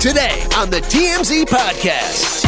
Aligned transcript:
Today 0.00 0.46
on 0.56 0.70
the 0.70 0.80
TMZ 0.80 1.44
Podcast. 1.44 2.44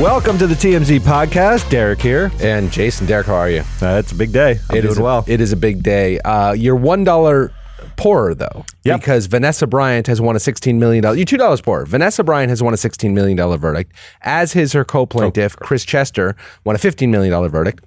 Welcome 0.00 0.38
to 0.38 0.46
the 0.46 0.54
TMZ 0.54 1.00
podcast. 1.00 1.68
Derek 1.68 2.00
here. 2.00 2.30
And 2.40 2.72
Jason, 2.72 3.06
Derek, 3.06 3.26
how 3.26 3.34
are 3.34 3.50
you? 3.50 3.60
Uh, 3.82 3.98
it's 4.02 4.12
a 4.12 4.14
big 4.14 4.32
day. 4.32 4.58
I'm 4.70 4.76
It 4.78 4.80
doing 4.82 4.92
is 4.92 4.98
a- 4.98 5.02
well. 5.02 5.24
It 5.26 5.42
is 5.42 5.52
a 5.52 5.56
big 5.56 5.82
day. 5.82 6.18
Uh, 6.20 6.52
you're 6.52 6.74
one 6.76 7.04
dollar 7.04 7.52
poorer 7.96 8.34
though, 8.34 8.64
Yep. 8.84 9.00
because 9.00 9.26
Vanessa 9.26 9.66
Bryant 9.66 10.06
has 10.06 10.18
won 10.22 10.34
a 10.34 10.40
sixteen 10.40 10.78
million 10.78 11.02
dollars. 11.02 11.18
You're 11.18 11.26
two 11.26 11.36
dollars 11.36 11.60
poorer. 11.60 11.84
Vanessa 11.84 12.24
Bryant 12.24 12.48
has 12.48 12.62
won 12.62 12.72
a 12.72 12.78
sixteen 12.78 13.12
million 13.12 13.36
dollar 13.36 13.58
verdict, 13.58 13.92
as 14.22 14.54
has 14.54 14.72
her 14.72 14.84
co-plaintiff 14.84 15.56
Chris 15.56 15.84
Chester 15.84 16.36
won 16.64 16.74
a 16.74 16.78
fifteen 16.78 17.10
million 17.10 17.32
dollar 17.32 17.50
verdict. 17.50 17.84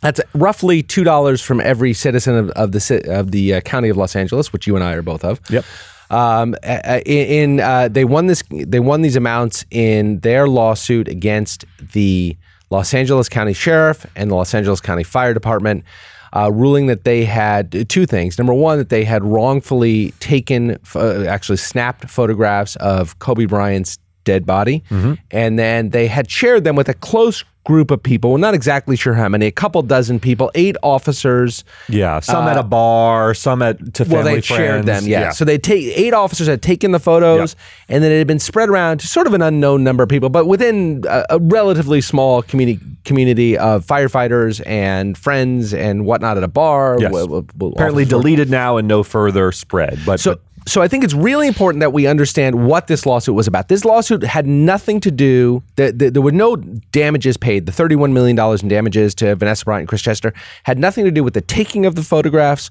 That's 0.00 0.20
roughly 0.32 0.82
two 0.84 1.02
dollars 1.02 1.42
from 1.42 1.60
every 1.60 1.92
citizen 1.92 2.36
of, 2.36 2.50
of 2.50 2.70
the 2.72 2.80
ci- 2.80 3.02
of 3.08 3.32
the 3.32 3.54
uh, 3.54 3.60
county 3.62 3.88
of 3.88 3.96
Los 3.96 4.14
Angeles, 4.14 4.52
which 4.52 4.66
you 4.68 4.76
and 4.76 4.84
I 4.84 4.92
are 4.92 5.02
both 5.02 5.24
of. 5.24 5.40
Yep. 5.50 5.64
Um, 6.10 6.54
in 6.62 7.00
in, 7.06 7.60
uh, 7.60 7.88
they 7.88 8.04
won 8.04 8.26
this 8.26 8.42
they 8.50 8.80
won 8.80 9.02
these 9.02 9.16
amounts 9.16 9.64
in 9.70 10.20
their 10.20 10.46
lawsuit 10.48 11.08
against 11.08 11.64
the 11.92 12.36
Los 12.70 12.94
Angeles 12.94 13.28
County 13.28 13.52
Sheriff 13.52 14.06
and 14.16 14.30
the 14.30 14.34
Los 14.34 14.54
Angeles 14.54 14.80
County 14.80 15.04
Fire 15.04 15.34
Department, 15.34 15.84
uh, 16.32 16.50
ruling 16.52 16.86
that 16.86 17.04
they 17.04 17.24
had 17.24 17.88
two 17.88 18.06
things. 18.06 18.38
Number 18.38 18.54
one, 18.54 18.78
that 18.78 18.88
they 18.88 19.04
had 19.04 19.24
wrongfully 19.24 20.12
taken, 20.20 20.78
uh, 20.94 21.24
actually 21.24 21.58
snapped 21.58 22.08
photographs 22.10 22.76
of 22.76 23.18
Kobe 23.18 23.46
Bryant's 23.46 23.98
dead 24.24 24.44
body, 24.44 24.82
and 25.30 25.58
then 25.58 25.90
they 25.90 26.08
had 26.08 26.28
shared 26.30 26.64
them 26.64 26.74
with 26.76 26.88
a 26.88 26.94
close 26.94 27.44
group 27.66 27.90
of 27.90 28.00
people. 28.02 28.30
We're 28.30 28.38
not 28.38 28.54
exactly 28.54 28.94
sure 28.96 29.12
how 29.14 29.28
many, 29.28 29.46
a 29.46 29.50
couple 29.50 29.82
dozen 29.82 30.20
people, 30.20 30.50
eight 30.54 30.76
officers. 30.84 31.64
yeah, 31.88 32.20
some 32.20 32.46
at 32.46 32.56
a 32.56 32.62
bar, 32.62 33.34
some 33.34 33.60
at 33.60 33.94
to 33.94 34.04
family 34.04 34.18
Uh, 34.20 34.24
Well, 34.24 34.34
they 34.36 34.40
shared 34.40 34.86
them, 34.86 35.04
yeah. 35.06 35.30
So 35.30 35.44
they 35.44 35.58
take 35.58 35.84
eight 35.98 36.14
officers 36.14 36.46
had 36.46 36.62
taken 36.62 36.92
the 36.92 37.00
photos, 37.00 37.56
and 37.88 38.02
then 38.04 38.12
it 38.12 38.18
had 38.18 38.26
been 38.28 38.38
spread 38.38 38.68
around 38.68 38.98
to 39.00 39.06
sort 39.08 39.26
of 39.26 39.34
an 39.34 39.42
unknown 39.42 39.82
number 39.82 40.04
of 40.04 40.08
people, 40.08 40.28
but 40.28 40.46
within 40.46 41.02
a, 41.08 41.24
a 41.30 41.38
relatively 41.40 42.00
small 42.00 42.40
community 42.42 42.80
community 43.04 43.56
of 43.58 43.84
firefighters 43.86 44.60
and 44.66 45.16
friends 45.18 45.72
and 45.74 46.04
whatnot 46.06 46.36
at 46.36 46.42
a 46.42 46.48
bar. 46.48 46.96
Yes. 47.00 47.12
Well, 47.12 47.28
well, 47.28 47.46
well, 47.56 47.72
Apparently 47.72 48.02
officers 48.04 48.16
were- 48.16 48.22
deleted 48.22 48.50
now 48.50 48.76
and 48.78 48.88
no 48.88 49.02
further 49.02 49.52
spread. 49.52 49.98
But, 50.06 50.18
so, 50.20 50.32
but 50.32 50.40
so 50.66 50.82
I 50.82 50.88
think 50.88 51.04
it's 51.04 51.14
really 51.14 51.46
important 51.46 51.80
that 51.80 51.92
we 51.92 52.08
understand 52.08 52.66
what 52.66 52.88
this 52.88 53.06
lawsuit 53.06 53.36
was 53.36 53.46
about. 53.46 53.68
This 53.68 53.84
lawsuit 53.84 54.24
had 54.24 54.46
nothing 54.46 54.98
to 55.00 55.12
do. 55.12 55.62
There, 55.76 56.20
were 56.20 56.32
no 56.32 56.56
damages 56.56 57.36
paid. 57.36 57.66
The 57.66 57.72
thirty-one 57.72 58.12
million 58.12 58.34
dollars 58.34 58.62
in 58.62 58.68
damages 58.68 59.14
to 59.16 59.36
Vanessa 59.36 59.64
Bryant 59.64 59.82
and 59.82 59.88
Chris 59.88 60.02
Chester 60.02 60.34
had 60.64 60.78
nothing 60.78 61.04
to 61.04 61.12
do 61.12 61.22
with 61.22 61.34
the 61.34 61.40
taking 61.40 61.86
of 61.86 61.94
the 61.94 62.02
photographs 62.02 62.70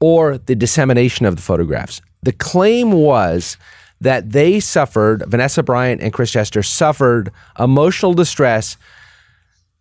or 0.00 0.38
the 0.38 0.54
dissemination 0.54 1.26
of 1.26 1.36
the 1.36 1.42
photographs. 1.42 2.00
The 2.22 2.32
claim 2.32 2.92
was 2.92 3.58
that 4.00 4.30
they 4.30 4.58
suffered. 4.58 5.22
Vanessa 5.26 5.62
Bryant 5.62 6.00
and 6.00 6.12
Chris 6.12 6.30
Chester 6.30 6.62
suffered 6.62 7.30
emotional 7.58 8.14
distress 8.14 8.78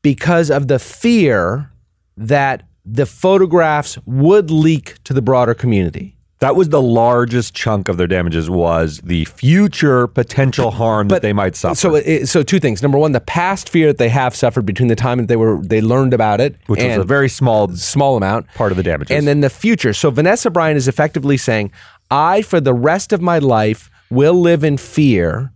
because 0.02 0.52
of 0.52 0.68
the 0.68 0.80
fear 0.80 1.72
that 2.18 2.64
the 2.86 3.06
photographs 3.06 3.98
would 4.06 4.52
leak 4.52 5.02
to 5.06 5.14
the 5.14 5.22
broader 5.22 5.54
community. 5.54 6.18
That 6.44 6.58
was 6.58 6.68
the 6.68 6.82
largest 6.82 7.54
chunk 7.54 7.88
of 7.88 7.96
their 7.96 8.06
damages 8.06 8.50
was 8.50 9.00
the 9.02 9.24
future 9.24 10.08
potential 10.08 10.72
harm 10.72 11.08
that 11.08 11.22
they 11.22 11.32
might 11.32 11.56
suffer. 11.56 11.76
So, 11.76 11.96
it, 11.96 12.28
so 12.28 12.44
two 12.44 12.60
things. 12.60 12.82
Number 12.82 12.98
one, 12.98 13.14
the 13.14 13.22
past 13.22 13.70
fear 13.70 13.88
that 13.88 13.98
they 13.98 14.10
have 14.10 14.36
suffered 14.36 14.66
between 14.66 14.90
the 14.90 14.96
time 14.98 15.20
that 15.20 15.30
they 15.30 15.38
were 15.38 15.62
they 15.62 15.80
learned 15.80 16.14
about 16.14 16.42
it, 16.42 16.58
which 16.68 16.84
was 16.84 16.98
a 16.98 17.06
very 17.06 17.30
small 17.30 17.70
small 17.70 18.18
amount 18.18 18.48
part 18.56 18.74
of 18.74 18.76
the 18.76 18.84
damages. 18.84 19.16
and 19.16 19.26
then 19.26 19.40
the 19.40 19.50
future. 19.50 19.94
So 19.94 20.12
Vanessa 20.12 20.50
Bryant 20.50 20.76
is 20.76 20.90
effectively 20.90 21.38
saying, 21.38 21.72
I 22.12 22.42
for 22.42 22.60
the 22.60 22.74
rest 22.74 23.14
of 23.14 23.22
my 23.22 23.40
life 23.40 23.90
will 24.10 24.36
live 24.36 24.66
in 24.66 24.76
fear 24.76 25.54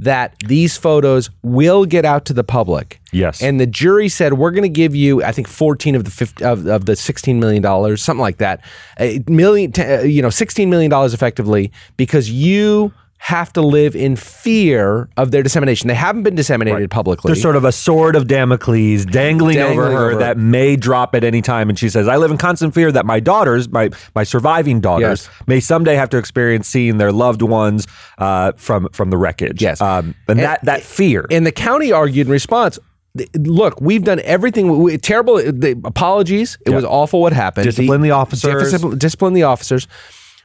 that 0.00 0.34
these 0.46 0.76
photos 0.76 1.30
will 1.42 1.84
get 1.84 2.04
out 2.04 2.24
to 2.24 2.32
the 2.32 2.44
public. 2.44 3.00
Yes. 3.12 3.42
And 3.42 3.60
the 3.60 3.66
jury 3.66 4.08
said 4.08 4.34
we're 4.34 4.50
going 4.50 4.62
to 4.62 4.68
give 4.68 4.94
you, 4.94 5.22
I 5.22 5.32
think, 5.32 5.46
fourteen 5.46 5.94
of 5.94 6.04
the 6.04 6.10
50, 6.10 6.44
of, 6.44 6.66
of 6.66 6.86
the 6.86 6.96
sixteen 6.96 7.38
million 7.38 7.62
dollars, 7.62 8.02
something 8.02 8.20
like 8.20 8.38
that, 8.38 8.64
a 8.98 9.22
million, 9.26 9.72
t- 9.72 9.82
uh, 9.82 10.02
you 10.02 10.22
know, 10.22 10.30
sixteen 10.30 10.70
million 10.70 10.90
dollars 10.90 11.12
effectively 11.14 11.70
because 11.96 12.30
you 12.30 12.92
have 13.22 13.52
to 13.52 13.60
live 13.60 13.94
in 13.94 14.16
fear 14.16 15.08
of 15.18 15.30
their 15.30 15.42
dissemination. 15.42 15.88
They 15.88 15.94
haven't 15.94 16.22
been 16.22 16.34
disseminated 16.34 16.90
publicly. 16.90 17.28
There's 17.28 17.42
sort 17.42 17.54
of 17.54 17.64
a 17.66 17.70
sword 17.70 18.16
of 18.16 18.26
Damocles 18.26 19.04
dangling, 19.04 19.58
over 19.58 19.90
her 19.90 20.10
over. 20.12 20.18
that 20.20 20.38
may 20.38 20.74
drop 20.74 21.14
at 21.14 21.22
any 21.22 21.42
time. 21.42 21.68
And 21.68 21.78
she 21.78 21.90
says, 21.90 22.08
I 22.08 22.16
live 22.16 22.30
in 22.30 22.38
constant 22.38 22.72
fear 22.74 22.90
that 22.90 23.04
my 23.04 23.20
daughters, 23.20 23.68
my, 23.68 23.90
my 24.14 24.24
surviving 24.24 24.80
daughters, 24.80 25.28
Yes. 25.28 25.30
may 25.46 25.60
someday 25.60 25.96
have 25.96 26.08
to 26.10 26.16
experience 26.16 26.66
seeing 26.66 26.96
their 26.96 27.12
loved 27.12 27.42
ones 27.42 27.86
uh, 28.18 28.52
from, 28.56 28.88
from 28.92 29.10
the 29.10 29.18
wreckage. 29.18 29.60
Yes. 29.60 29.80
Um, 29.82 30.14
and, 30.26 30.38
And- 30.38 30.40
that, 30.40 30.64
that 30.64 30.82
fear. 30.82 31.26
And 31.30 31.46
the 31.46 31.52
county 31.52 31.92
argued 31.92 32.26
in 32.26 32.32
response. 32.32 32.78
Look, 33.36 33.80
we've 33.80 34.04
done 34.04 34.20
everything. 34.24 34.78
We, 34.82 34.96
terrible 34.96 35.36
the 35.36 35.78
apologies. 35.84 36.56
It 36.64 36.70
was 36.70 36.84
awful 36.84 37.20
what 37.20 37.32
happened. 37.32 37.64
Discipline 37.64 38.00
the 38.02 38.12
officers. 38.12 38.62
Discipline, 38.70 38.98
discipline 38.98 39.34
the 39.34 39.42
officers. 39.42 39.88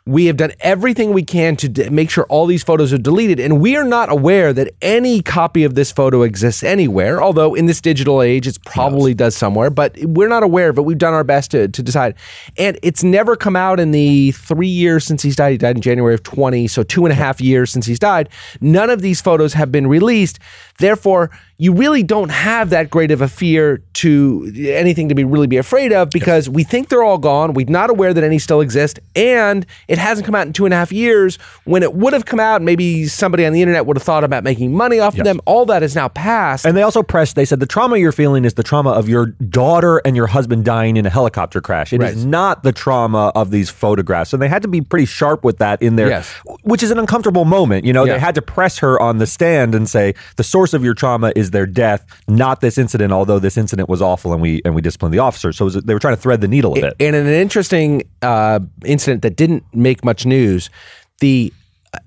We 0.08 0.28
have 0.28 0.38
done 0.38 0.52
everything 0.60 1.14
we 1.14 1.24
can 1.24 1.56
to 1.56 1.68
d- 1.68 1.90
make 1.90 2.12
sure 2.12 2.26
all 2.30 2.46
these 2.46 2.64
photos 2.64 2.94
are 2.94 3.00
deleted, 3.00 3.40
and 3.40 3.60
we 3.60 3.76
are 3.76 3.84
not 3.84 4.12
aware 4.12 4.54
that 4.54 4.72
any 4.80 5.24
copy 5.24 5.64
of 5.64 5.74
this 5.74 5.92
photo 5.92 6.22
exists 6.22 6.64
anywhere. 6.64 7.24
Although 7.24 7.56
in 7.56 7.66
this 7.66 7.82
digital 7.82 8.22
age, 8.22 8.46
it 8.46 8.64
probably 8.66 9.16
does 9.16 9.36
somewhere, 9.36 9.72
but 9.72 9.98
we're 10.04 10.28
not 10.28 10.44
aware 10.44 10.70
of 10.70 10.78
it. 10.78 10.84
We've 10.86 10.96
done 10.96 11.16
our 11.16 11.24
best 11.24 11.50
to, 11.52 11.70
to 11.70 11.82
decide, 11.82 12.14
and 12.56 12.78
it's 12.84 13.04
never 13.04 13.36
come 13.36 13.56
out 13.56 13.80
in 13.80 13.90
the 13.90 14.30
three 14.34 14.68
years 14.68 15.06
since 15.06 15.24
he's 15.24 15.36
died. 15.36 15.54
He 15.54 15.58
died 15.58 15.76
in 15.76 15.82
January 15.82 16.14
of 16.14 16.22
twenty, 16.22 16.68
so 16.68 16.84
two 16.84 17.06
and 17.06 17.12
a 17.12 17.16
half 17.16 17.42
years 17.42 17.72
since 17.72 17.88
he's 17.88 17.98
died. 17.98 18.30
None 18.62 18.92
of 18.92 19.02
these 19.02 19.22
photos 19.22 19.54
have 19.54 19.72
been 19.72 19.88
released. 19.88 20.38
Therefore, 20.78 21.32
you 21.58 21.72
really 21.74 22.04
don't 22.04 22.30
have 22.32 22.70
that 22.72 22.90
great 22.90 23.12
of 23.12 23.22
a 23.22 23.28
fear 23.30 23.82
to 23.94 24.52
anything 24.68 25.08
to 25.08 25.16
be 25.16 25.24
really 25.24 25.48
be 25.48 25.56
afraid 25.56 25.94
of 25.94 26.10
because 26.10 26.50
we 26.50 26.64
think 26.64 26.90
they're 26.90 27.04
all 27.04 27.18
gone. 27.18 27.54
We're 27.54 27.66
not 27.70 27.90
aware 27.90 28.14
that 28.14 28.24
any 28.26 28.40
still 28.40 28.60
exist, 28.60 29.00
and 29.16 29.66
it 29.88 29.98
hasn't 29.98 30.26
come 30.26 30.36
out 30.36 30.48
in 30.48 30.54
two 30.54 30.66
and 30.66 30.74
a 30.74 30.78
half 30.78 30.92
years. 30.92 31.38
When 31.64 31.82
it 31.82 31.94
would 31.94 32.12
have 32.12 32.26
come 32.26 32.42
out, 32.42 32.62
maybe 32.62 33.08
somebody 33.08 33.46
on 33.46 33.54
the 33.54 33.62
internet 33.62 33.86
would 33.86 33.96
have 33.96 34.04
thought 34.04 34.26
about 34.26 34.44
making 34.44 34.74
money 34.76 35.00
off 35.00 35.18
of 35.18 35.24
them. 35.24 35.40
All 35.46 35.66
that 35.68 35.82
is 35.82 35.96
now 35.96 36.10
past. 36.10 36.66
And 36.66 36.76
they 36.76 36.82
also 36.82 37.02
pressed, 37.04 37.36
they 37.38 37.46
said 37.46 37.60
the 37.62 37.66
trauma 37.66 37.98
you're 37.98 38.12
feeling 38.12 38.44
is 38.44 38.56
the 38.56 38.64
trauma 38.64 38.92
of 38.92 39.08
your 39.08 39.28
daughter 39.28 40.02
and 40.04 40.16
your 40.16 40.28
husband 40.28 40.66
dying 40.66 40.98
in 40.98 41.06
a 41.06 41.10
helicopter 41.10 41.62
crash. 41.62 41.94
It 41.94 42.02
is 42.02 42.16
Right. 42.16 42.26
not 42.30 42.64
the 42.64 42.72
trauma 42.74 43.32
of 43.34 43.52
these 43.52 43.70
photographs. 43.70 44.34
And 44.34 44.42
they 44.42 44.50
had 44.50 44.62
to 44.64 44.68
be 44.68 44.82
pretty 44.82 45.06
sharp 45.06 45.44
with 45.46 45.60
that 45.60 45.82
in 45.82 45.96
there, 45.96 46.10
Yes. 46.10 46.30
which 46.64 46.84
is 46.84 46.92
an 46.92 47.00
uncomfortable 47.00 47.46
moment. 47.46 47.86
You 47.86 47.94
know, 47.94 48.04
Yeah. 48.04 48.14
they 48.14 48.20
had 48.20 48.36
to 48.36 48.42
press 48.42 48.80
her 48.80 49.00
on 49.02 49.20
the 49.20 49.26
stand 49.28 49.74
and 49.74 49.88
say 49.88 50.14
the 50.36 50.44
source 50.44 50.74
of 50.74 50.84
your 50.84 50.94
trauma 50.94 51.32
is 51.36 51.45
their 51.52 51.66
death, 51.66 52.06
not 52.28 52.62
this 52.62 52.78
incident, 52.78 53.12
although 53.12 53.40
this 53.40 53.58
incident 53.58 53.90
was 53.90 54.02
awful 54.02 54.34
and 54.34 54.42
we 54.42 54.62
and 54.66 54.76
we 54.76 54.82
disciplined 54.82 55.14
the 55.14 55.20
officer. 55.20 55.52
So 55.52 55.66
was, 55.66 55.76
they 55.76 55.94
were 55.94 56.00
trying 56.00 56.16
to 56.16 56.22
thread 56.22 56.42
the 56.42 56.48
needle 56.48 56.74
a 56.78 56.82
bit. 56.82 56.96
And 57.00 57.16
in 57.16 57.28
an 57.28 57.34
interesting 57.34 58.04
uh, 58.22 58.60
incident 58.84 59.22
that 59.24 59.36
didn't 59.36 59.64
make 59.74 60.04
much 60.04 60.26
news, 60.26 60.70
the 61.20 61.54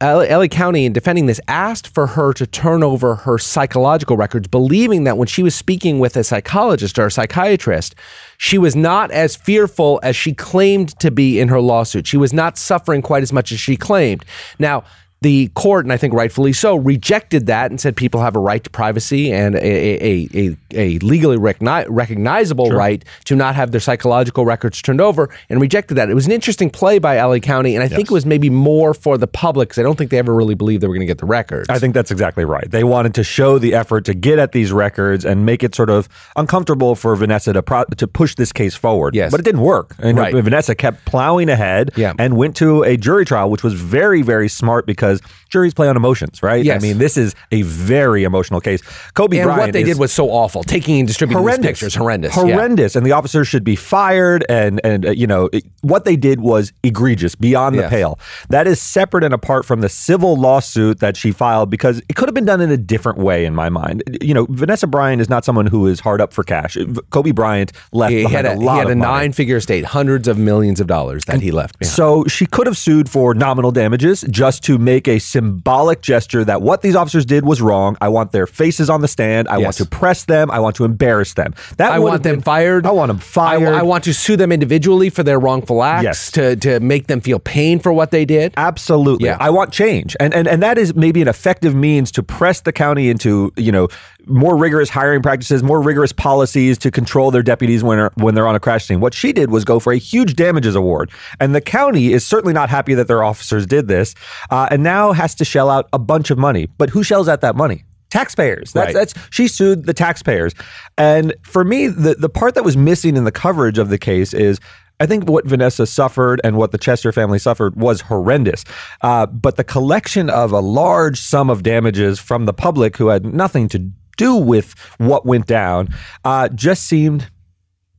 L- 0.00 0.38
LA 0.38 0.46
County, 0.46 0.84
in 0.84 0.92
defending 0.92 1.26
this, 1.26 1.40
asked 1.48 1.92
for 1.92 2.08
her 2.08 2.32
to 2.34 2.46
turn 2.46 2.82
over 2.82 3.14
her 3.14 3.38
psychological 3.38 4.16
records, 4.16 4.48
believing 4.48 5.04
that 5.04 5.16
when 5.16 5.28
she 5.28 5.42
was 5.42 5.54
speaking 5.54 5.98
with 5.98 6.16
a 6.16 6.24
psychologist 6.24 6.98
or 6.98 7.06
a 7.06 7.10
psychiatrist, 7.10 7.94
she 8.36 8.58
was 8.58 8.76
not 8.76 9.10
as 9.10 9.36
fearful 9.36 10.00
as 10.02 10.16
she 10.16 10.32
claimed 10.32 10.98
to 11.00 11.10
be 11.10 11.40
in 11.40 11.48
her 11.48 11.60
lawsuit. 11.60 12.06
She 12.06 12.16
was 12.16 12.32
not 12.32 12.58
suffering 12.58 13.02
quite 13.02 13.22
as 13.22 13.32
much 13.32 13.52
as 13.52 13.60
she 13.60 13.76
claimed. 13.76 14.24
Now, 14.58 14.84
the 15.20 15.48
court, 15.54 15.84
and 15.84 15.92
I 15.92 15.96
think 15.96 16.14
rightfully 16.14 16.52
so, 16.52 16.76
rejected 16.76 17.46
that 17.46 17.70
and 17.72 17.80
said 17.80 17.96
people 17.96 18.20
have 18.20 18.36
a 18.36 18.38
right 18.38 18.62
to 18.62 18.70
privacy 18.70 19.32
and 19.32 19.56
a, 19.56 19.58
a, 19.60 20.28
a, 20.34 20.56
a 20.74 20.98
legally 21.00 21.36
recogni- 21.36 21.86
recognizable 21.88 22.70
right 22.70 23.04
to 23.24 23.34
not 23.34 23.54
have 23.56 23.70
their 23.72 23.80
psychological 23.80 24.44
records 24.44 24.80
turned 24.80 25.00
over 25.00 25.28
and 25.50 25.60
rejected 25.60 25.94
that. 25.94 26.08
It 26.08 26.14
was 26.14 26.26
an 26.26 26.32
interesting 26.32 26.70
play 26.70 26.98
by 26.98 27.20
LA 27.20 27.38
County, 27.38 27.74
and 27.74 27.82
I 27.82 27.88
think 27.88 28.02
it 28.10 28.14
was 28.14 28.26
maybe 28.26 28.48
more 28.50 28.94
for 28.94 29.18
the 29.18 29.26
public 29.26 29.70
because 29.70 29.78
I 29.80 29.82
don't 29.82 29.96
think 29.98 30.10
they 30.10 30.18
ever 30.18 30.34
really 30.34 30.54
believed 30.54 30.82
they 30.82 30.86
were 30.86 30.94
going 30.94 31.00
to 31.06 31.10
get 31.10 31.18
the 31.18 31.26
records. 31.26 31.68
I 31.68 31.78
think 31.78 31.94
that's 31.94 32.10
exactly 32.10 32.44
right. 32.44 32.70
They 32.70 32.84
wanted 32.84 33.14
to 33.14 33.24
show 33.24 33.58
the 33.58 33.74
effort 33.74 34.04
to 34.04 34.14
get 34.14 34.38
at 34.38 34.52
these 34.52 34.70
records 34.72 35.24
and 35.24 35.44
make 35.44 35.64
it 35.64 35.74
sort 35.74 35.90
of 35.90 36.08
uncomfortable 36.36 36.94
for 36.94 37.16
Vanessa 37.16 37.52
to 37.52 37.62
pro- 37.62 37.84
to 37.96 38.06
push 38.06 38.34
this 38.36 38.52
case 38.52 38.74
forward. 38.76 39.14
Yes. 39.14 39.30
but 39.32 39.40
it 39.40 39.44
didn't 39.44 39.62
work. 39.62 39.94
And 39.98 40.16
Right. 40.18 40.32
Vanessa 40.34 40.74
kept 40.74 41.04
plowing 41.06 41.48
ahead 41.48 41.90
Yeah. 41.96 42.12
and 42.18 42.36
went 42.36 42.54
to 42.56 42.82
a 42.84 42.96
jury 42.96 43.24
trial, 43.24 43.50
which 43.50 43.62
was 43.64 43.74
very 43.74 44.22
very 44.22 44.48
smart 44.48 44.86
because 44.86 45.07
juries 45.48 45.74
play 45.74 45.88
on 45.88 45.96
emotions, 45.96 46.42
right? 46.42 46.64
Yes. 46.64 46.82
I 46.82 46.86
mean, 46.86 46.98
this 46.98 47.16
is 47.16 47.34
a 47.50 47.62
very 47.62 48.24
emotional 48.24 48.60
case. 48.60 48.82
Kobe 49.14 49.38
and 49.38 49.46
Bryant 49.46 49.60
what 49.60 49.72
they 49.72 49.82
did 49.82 49.98
was 49.98 50.12
so 50.12 50.30
awful. 50.30 50.62
Taking 50.62 51.00
and 51.00 51.08
distributing 51.08 51.44
these 51.44 51.58
pictures, 51.58 51.94
horrendous. 51.94 52.36
yeah. 52.36 52.42
horrendous, 52.42 52.96
and 52.96 53.04
the 53.04 53.12
officers 53.12 53.48
should 53.48 53.64
be 53.64 53.76
fired. 53.76 54.44
And 54.48 54.80
and 54.84 55.06
uh, 55.06 55.10
you 55.10 55.26
know 55.26 55.48
it, 55.52 55.64
what 55.82 56.04
they 56.04 56.16
did 56.16 56.40
was 56.40 56.72
egregious, 56.82 57.34
beyond 57.34 57.76
the 57.76 57.82
Yes. 57.82 57.90
pale. 57.90 58.18
That 58.48 58.66
is 58.66 58.80
separate 58.80 59.24
and 59.24 59.32
apart 59.32 59.64
from 59.64 59.80
the 59.80 59.88
civil 59.88 60.36
lawsuit 60.36 60.98
that 61.00 61.16
she 61.16 61.30
filed 61.30 61.70
because 61.70 62.00
it 62.08 62.16
could 62.16 62.28
have 62.28 62.34
been 62.34 62.44
done 62.44 62.60
in 62.60 62.70
a 62.70 62.76
different 62.76 63.18
way, 63.18 63.44
in 63.44 63.54
my 63.54 63.68
mind. 63.68 64.02
You 64.20 64.34
know, 64.34 64.46
Vanessa 64.50 64.86
Bryant 64.86 65.20
is 65.20 65.28
not 65.28 65.44
someone 65.44 65.66
who 65.66 65.86
is 65.86 66.00
hard 66.00 66.20
up 66.20 66.32
for 66.32 66.42
cash. 66.42 66.76
Kobe 67.10 67.30
Bryant 67.30 67.72
left 67.92 68.12
He 68.12 68.24
had 68.24 68.46
a, 68.46 68.54
a, 68.54 68.56
lot 68.56 68.72
he 68.74 68.78
had 68.78 68.86
of 68.86 68.92
a 68.92 68.94
nine-figure 68.96 69.56
estate, 69.56 69.84
hundreds 69.84 70.26
of 70.26 70.38
millions 70.38 70.80
of 70.80 70.86
dollars 70.86 71.24
that 71.26 71.40
he 71.40 71.50
left 71.50 71.78
behind. 71.78 71.94
So 71.94 72.24
she 72.26 72.46
could 72.46 72.66
have 72.66 72.76
sued 72.76 73.08
for 73.08 73.34
nominal 73.34 73.70
damages 73.70 74.22
just 74.30 74.64
to 74.64 74.78
make 74.78 74.97
make 74.98 75.06
a 75.06 75.20
symbolic 75.20 76.02
gesture 76.02 76.44
that 76.44 76.60
what 76.60 76.82
these 76.82 76.96
officers 76.96 77.24
did 77.24 77.44
was 77.44 77.62
wrong. 77.62 77.96
I 78.00 78.08
want 78.08 78.32
their 78.32 78.48
faces 78.48 78.90
on 78.90 79.00
the 79.00 79.06
stand. 79.06 79.46
I 79.46 79.58
want 79.58 79.76
to 79.76 79.86
press 79.86 80.24
them. 80.24 80.50
I 80.50 80.58
want 80.58 80.74
to 80.76 80.84
embarrass 80.84 81.34
them. 81.34 81.54
That 81.76 81.92
I 81.92 82.00
want 82.00 82.24
them 82.24 82.36
been- 82.36 82.42
fired. 82.42 82.84
I 82.84 82.90
want 82.90 83.08
them 83.10 83.18
I, 83.18 83.20
fired. 83.20 83.74
I 83.74 83.82
want 83.82 84.02
to 84.04 84.12
sue 84.12 84.36
them 84.36 84.50
individually 84.50 85.08
for 85.08 85.22
their 85.22 85.38
wrongful 85.38 85.84
acts 85.84 86.02
Yes. 86.02 86.30
to 86.32 86.56
to 86.56 86.80
make 86.80 87.06
them 87.06 87.20
feel 87.20 87.38
pain 87.38 87.78
for 87.78 87.92
what 87.92 88.10
they 88.10 88.24
did. 88.24 88.54
Absolutely. 88.56 89.26
Yeah. 89.26 89.36
I 89.38 89.50
want 89.50 89.72
change. 89.72 90.16
And, 90.18 90.34
and 90.34 90.48
and 90.48 90.62
that 90.64 90.78
is 90.78 90.96
maybe 90.96 91.22
an 91.22 91.28
effective 91.28 91.74
means 91.76 92.10
to 92.12 92.22
press 92.24 92.62
the 92.62 92.72
county 92.72 93.08
into, 93.08 93.52
you 93.56 93.70
know, 93.70 93.86
more 94.28 94.56
rigorous 94.56 94.88
hiring 94.90 95.22
practices, 95.22 95.62
more 95.62 95.80
rigorous 95.80 96.12
policies 96.12 96.78
to 96.78 96.90
control 96.90 97.30
their 97.30 97.42
deputies 97.42 97.82
when 97.82 97.98
are, 97.98 98.12
when 98.16 98.34
they're 98.34 98.46
on 98.46 98.54
a 98.54 98.60
crash 98.60 98.84
scene. 98.86 99.00
What 99.00 99.14
she 99.14 99.32
did 99.32 99.50
was 99.50 99.64
go 99.64 99.80
for 99.80 99.92
a 99.92 99.98
huge 99.98 100.36
damages 100.36 100.74
award. 100.74 101.10
And 101.40 101.54
the 101.54 101.60
county 101.60 102.12
is 102.12 102.26
certainly 102.26 102.52
not 102.52 102.68
happy 102.70 102.94
that 102.94 103.08
their 103.08 103.22
officers 103.24 103.66
did 103.66 103.88
this 103.88 104.14
uh, 104.50 104.68
and 104.70 104.82
now 104.82 105.12
has 105.12 105.34
to 105.36 105.44
shell 105.44 105.70
out 105.70 105.88
a 105.92 105.98
bunch 105.98 106.30
of 106.30 106.38
money. 106.38 106.68
But 106.78 106.90
who 106.90 107.02
shells 107.02 107.28
out 107.28 107.40
that 107.40 107.56
money? 107.56 107.84
Taxpayers. 108.10 108.72
That's, 108.72 108.86
Right. 108.86 108.94
that's 108.94 109.14
she 109.30 109.48
sued 109.48 109.84
the 109.84 109.92
taxpayers. 109.94 110.54
And 110.96 111.34
for 111.42 111.64
me, 111.64 111.88
the, 111.88 112.14
the 112.14 112.28
part 112.30 112.54
that 112.54 112.64
was 112.64 112.76
missing 112.76 113.16
in 113.16 113.24
the 113.24 113.32
coverage 113.32 113.78
of 113.78 113.90
the 113.90 113.98
case 113.98 114.32
is 114.32 114.58
I 115.00 115.06
think 115.06 115.28
what 115.28 115.46
Vanessa 115.46 115.86
suffered 115.86 116.40
and 116.42 116.56
what 116.56 116.72
the 116.72 116.78
Chester 116.78 117.12
family 117.12 117.38
suffered 117.38 117.76
was 117.76 118.00
horrendous. 118.00 118.64
Uh, 119.00 119.26
but 119.26 119.56
the 119.56 119.62
collection 119.64 120.28
of 120.28 120.52
a 120.52 120.60
large 120.60 121.20
sum 121.20 121.50
of 121.50 121.62
damages 121.62 122.18
from 122.18 122.46
the 122.46 122.52
public 122.52 122.96
who 122.96 123.08
had 123.08 123.24
nothing 123.24 123.68
to 123.68 123.90
do 124.18 124.36
with 124.36 124.74
what 124.98 125.24
went 125.24 125.46
down 125.46 125.88
uh, 126.24 126.48
just 126.50 126.86
seemed 126.86 127.30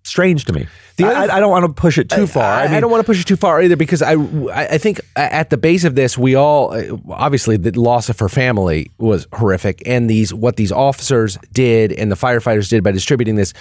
strange 0.04 0.45
to 0.45 0.54
me. 0.54 0.68
I, 1.06 1.25
I- 1.27 1.38
I 1.38 1.39
don't 1.39 1.51
want 1.51 1.66
to 1.66 1.74
push 1.74 1.98
it 1.98 2.10
too 2.10 2.25
far. 2.27 2.44
I, 2.44 2.77
I 2.77 2.80
don't 2.80 2.89
want 2.92 3.01
to 3.01 3.06
push 3.06 3.21
it 3.21 3.25
too 3.27 3.36
far 3.36 3.62
either 3.62 3.75
because 3.75 4.01
I, 4.01 4.13
I 4.13 4.68
I 4.71 4.77
think 4.77 5.00
at 5.16 5.50
the 5.50 5.57
base 5.57 5.83
of 5.83 5.95
this 5.95 6.18
we 6.18 6.36
all 6.36 6.74
obviously 7.12 7.57
the 7.57 7.71
loss 7.80 8.10
of 8.10 8.18
her 8.19 8.30
family 8.30 8.92
was 8.98 9.27
horrific 9.33 9.81
and 9.86 10.10
these 10.10 10.33
what 10.33 10.56
these 10.56 10.71
officers 10.71 11.38
did 11.54 11.92
and 11.94 12.12
the 12.12 12.16
firefighters 12.16 12.69
did 12.69 12.83
by 12.83 12.92
distributing 12.92 13.36
this 13.36 13.54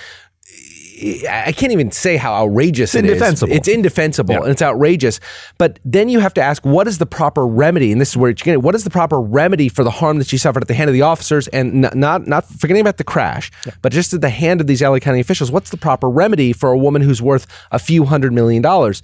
I 1.29 1.53
can't 1.53 1.73
even 1.73 1.91
say 1.91 2.17
how 2.17 2.33
outrageous 2.35 2.95
it 2.95 3.05
is. 3.05 3.11
indefensible. 3.13 3.53
It's 3.53 3.69
indefensible 3.69 4.35
Yeah. 4.35 4.41
and 4.43 4.51
it's 4.51 4.63
outrageous. 4.63 5.21
But 5.59 5.79
then 5.85 6.09
you 6.09 6.21
have 6.21 6.35
to 6.35 6.43
ask, 6.43 6.65
what 6.67 6.89
is 6.89 6.99
the 6.99 7.07
proper 7.07 7.47
remedy? 7.47 7.93
And 7.93 8.01
this 8.01 8.11
is 8.11 8.17
where 8.17 8.31
it's 8.31 8.43
getting. 8.43 8.63
What 8.63 8.75
is 8.75 8.85
the 8.85 8.91
proper 8.91 9.21
remedy 9.21 9.69
for 9.69 9.85
the 9.85 9.91
harm 9.91 10.19
that 10.19 10.29
she 10.29 10.39
suffered 10.39 10.63
at 10.63 10.69
the 10.69 10.75
hand 10.75 10.89
of 10.91 10.95
the 10.95 11.03
officers, 11.03 11.49
and 11.49 11.85
n- 11.85 11.93
not 11.99 12.27
not 12.27 12.45
forgetting 12.47 12.81
about 12.81 12.97
the 12.97 13.05
crash, 13.05 13.51
but 13.83 13.93
just 13.93 14.13
at 14.15 14.21
the 14.21 14.31
hand 14.31 14.61
of 14.61 14.67
these 14.67 14.83
LA 14.83 14.99
County 14.99 15.21
officials? 15.21 15.51
What's 15.51 15.71
the 15.71 15.77
proper 15.77 16.09
remedy 16.09 16.53
for 16.53 16.71
a 16.73 16.79
woman 16.79 17.03
who's 17.03 17.23
worth 17.23 17.47
a 17.71 17.79
few 17.79 18.05
hundred 18.05 18.33
million 18.33 18.63
dollars? 18.63 19.03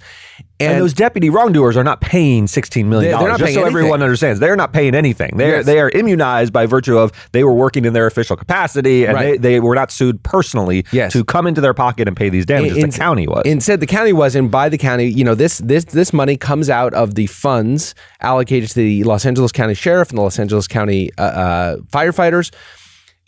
And, 0.57 0.79
those 0.81 0.93
deputy 0.93 1.29
wrongdoers 1.29 1.75
are 1.75 1.83
not 1.83 1.99
paying 1.99 2.47
sixteen 2.47 2.87
million 2.89 3.11
dollars. 3.11 3.39
Just 3.39 3.53
so 3.53 3.61
paying 3.61 3.67
everyone 3.67 4.01
understands, 4.01 4.39
they're 4.39 4.55
not 4.55 4.71
paying 4.71 4.95
anything. 4.95 5.35
They're 5.35 5.57
Yes. 5.57 5.65
they 5.65 5.79
are 5.79 5.89
immunized 5.89 6.53
by 6.53 6.65
virtue 6.65 6.97
of 6.97 7.11
they 7.33 7.43
were 7.43 7.51
working 7.53 7.83
in 7.83 7.91
their 7.91 8.07
official 8.07 8.37
capacity, 8.37 9.03
and 9.05 9.15
Right. 9.15 9.41
they, 9.41 9.55
they 9.55 9.59
were 9.59 9.75
not 9.75 9.91
sued 9.91 10.23
personally 10.23 10.85
Yes. 10.93 11.11
to 11.11 11.25
come 11.25 11.45
into 11.45 11.59
their 11.59 11.73
pocket 11.73 11.84
and 12.07 12.15
pay 12.17 12.29
these 12.29 12.45
damages. 12.45 12.77
In- 12.77 12.89
the 12.89 12.97
county 12.97 13.27
was. 13.27 13.43
Instead, 13.45 13.79
the 13.79 13.87
county 13.87 14.13
was, 14.13 14.35
and 14.35 14.49
by 14.49 14.69
the 14.69 14.77
county, 14.77 15.05
you 15.05 15.23
know, 15.23 15.35
this 15.35 15.59
this 15.59 15.85
this 15.85 16.13
money 16.13 16.37
comes 16.37 16.69
out 16.69 16.93
of 16.93 17.15
the 17.15 17.27
funds 17.27 17.95
allocated 18.21 18.69
to 18.69 18.75
the 18.75 19.03
Los 19.03 19.25
Angeles 19.25 19.51
County 19.51 19.73
Sheriff 19.73 20.09
and 20.09 20.17
the 20.17 20.21
Los 20.21 20.39
Angeles 20.39 20.67
County 20.67 21.11
uh, 21.17 21.23
uh, 21.23 21.77
firefighters. 21.91 22.53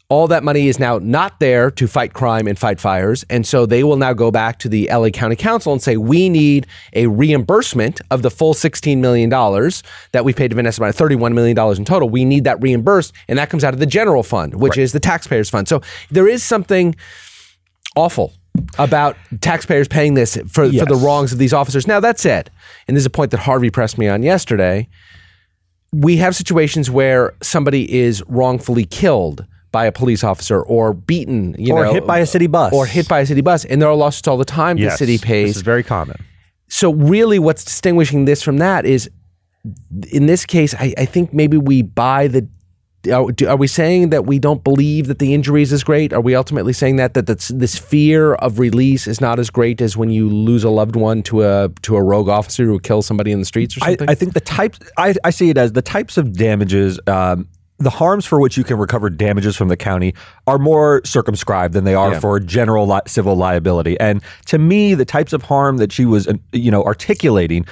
All 0.10 0.30
that 0.30 0.42
money 0.42 0.70
is 0.70 0.80
now 0.80 1.00
not 1.00 1.42
there 1.42 1.70
to 1.72 1.86
fight 1.86 2.14
crime 2.14 2.48
and 2.48 2.58
fight 2.58 2.80
fires, 2.80 3.26
and 3.30 3.46
so 3.46 3.66
they 3.66 3.84
will 3.84 3.98
now 3.98 4.14
go 4.14 4.32
back 4.32 4.58
to 4.60 4.70
the 4.70 4.88
LA 4.90 5.10
County 5.10 5.36
Council 5.36 5.74
and 5.74 5.84
say, 5.84 5.98
"We 5.98 6.30
need 6.30 6.66
a 6.94 7.08
reimbursement 7.08 8.00
of 8.10 8.22
the 8.22 8.32
full 8.32 8.54
sixteen 8.54 9.02
million 9.02 9.30
dollars 9.30 9.84
that 10.14 10.24
we 10.24 10.32
paid 10.32 10.48
to 10.52 10.56
Vanessa, 10.56 10.82
about 10.82 10.96
thirty-one 10.96 11.34
million 11.34 11.58
dollars 11.58 11.78
in 11.78 11.84
total. 11.84 12.10
We 12.10 12.24
need 12.24 12.46
that 12.46 12.62
reimbursed, 12.62 13.12
and 13.28 13.38
that 13.38 13.50
comes 13.50 13.66
out 13.66 13.74
of 13.74 13.82
the 13.82 13.86
general 13.86 14.24
fund, 14.24 14.56
which 14.56 14.78
is 14.78 14.94
the 14.94 15.02
taxpayers' 15.02 15.50
fund. 15.50 15.68
So 15.68 15.82
there 16.10 16.28
is 16.28 16.42
something 16.42 16.96
awful 17.98 18.32
about 18.80 19.16
taxpayers 19.42 19.88
paying 19.88 20.14
this 20.14 20.36
for, 20.52 20.70
for 20.72 20.86
the 20.86 21.00
wrongs 21.02 21.32
of 21.34 21.40
these 21.40 21.54
officers. 21.54 21.88
Now, 21.88 22.00
that 22.00 22.20
said, 22.20 22.50
and 22.88 22.96
this 22.96 23.02
is 23.02 23.06
a 23.06 23.10
point 23.12 23.32
that 23.32 23.40
Harvey 23.40 23.70
pressed 23.70 23.98
me 23.98 24.08
on 24.08 24.24
yesterday, 24.24 24.88
we 25.94 26.18
have 26.18 26.36
situations 26.36 26.92
where 26.92 27.34
somebody 27.42 27.92
is 27.94 28.24
wrongfully 28.28 28.86
killed 28.86 29.46
by 29.72 29.86
a 29.86 29.92
police 29.92 30.24
officer 30.24 30.62
or 30.62 30.94
beaten, 30.94 31.56
you 31.58 31.74
Or 31.74 31.86
know, 31.86 31.94
hit 31.94 32.08
by 32.08 32.20
a 32.20 32.26
city 32.26 32.48
bus. 32.48 32.74
or 32.74 32.86
hit 32.86 33.08
by 33.08 33.20
a 33.20 33.26
city 33.26 33.42
bus, 33.42 33.66
and 33.66 33.82
there 33.82 33.90
are 33.90 33.96
lawsuits 33.96 34.28
all 34.28 34.38
the 34.38 34.46
time. 34.46 34.78
Yes, 34.78 34.94
the 34.94 34.98
city 35.06 35.18
pays. 35.18 35.50
This 35.50 35.56
is 35.58 35.62
very 35.64 35.84
common. 35.84 36.18
so, 36.68 36.94
really, 36.94 37.40
what's 37.40 37.64
distinguishing 37.64 38.26
this 38.26 38.42
from 38.42 38.58
that 38.58 38.86
is, 38.86 39.10
in 40.12 40.26
this 40.26 40.46
case, 40.46 40.74
I, 40.76 40.94
I 40.98 41.06
think 41.06 41.34
maybe 41.34 41.58
we 41.58 41.82
buy 41.82 42.28
the. 42.28 42.48
Are, 43.12 43.32
do- 43.32 43.48
are 43.48 43.56
we 43.56 43.68
saying 43.68 44.10
that 44.10 44.26
we 44.26 44.38
don't 44.40 44.64
believe 44.64 45.08
that 45.08 45.20
the 45.20 45.34
injuries 45.34 45.72
is 45.72 45.84
great? 45.84 46.12
Are 46.14 46.20
we 46.20 46.36
ultimately 46.36 46.74
saying 46.74 46.98
that 46.98 47.14
that 47.14 47.26
that's, 47.28 47.50
this 47.50 47.78
fear 47.78 48.34
of 48.36 48.60
release 48.60 49.08
is 49.08 49.22
not 49.22 49.40
as 49.40 49.50
great 49.50 49.80
as 49.82 49.96
when 49.96 50.10
you 50.10 50.30
lose 50.30 50.64
a 50.64 50.70
loved 50.70 50.96
one 50.96 51.24
to 51.24 51.44
a 51.44 51.70
to 51.84 51.96
a 51.96 52.04
rogue 52.04 52.28
officer 52.28 52.66
who 52.66 52.80
kills 52.80 53.06
somebody 53.06 53.32
in 53.32 53.40
the 53.40 53.46
streets 53.46 53.78
or 53.78 53.82
something? 53.82 54.10
I 54.10 54.16
think 54.16 54.34
the 54.34 54.42
types 54.42 54.80
I, 54.98 55.14
I 55.24 55.30
see 55.30 55.50
it 55.50 55.58
as 55.58 55.72
the 55.74 55.82
types 55.82 56.18
of 56.18 56.34
damages 56.34 57.00
um, 57.08 57.48
the 57.80 57.92
harms 57.92 58.26
for 58.26 58.40
which 58.42 58.58
you 58.58 58.64
can 58.64 58.78
recover 58.78 59.08
damages 59.10 59.56
from 59.56 59.68
the 59.68 59.78
county 59.78 60.16
are 60.48 60.58
more 60.58 61.02
circumscribed 61.06 61.76
than 61.76 61.84
they 61.84 61.94
are 61.94 62.14
Yeah. 62.14 62.20
for 62.20 62.40
general 62.40 62.88
li- 62.88 63.00
civil 63.06 63.36
liability 63.36 63.98
and 64.00 64.22
to 64.48 64.58
me 64.58 64.96
the 64.96 65.06
types 65.06 65.32
of 65.32 65.44
harm 65.44 65.78
that 65.78 65.92
she 65.92 66.04
was 66.04 66.28
uh, 66.28 66.34
you 66.52 66.72
know 66.72 66.84
articulating 66.84 67.66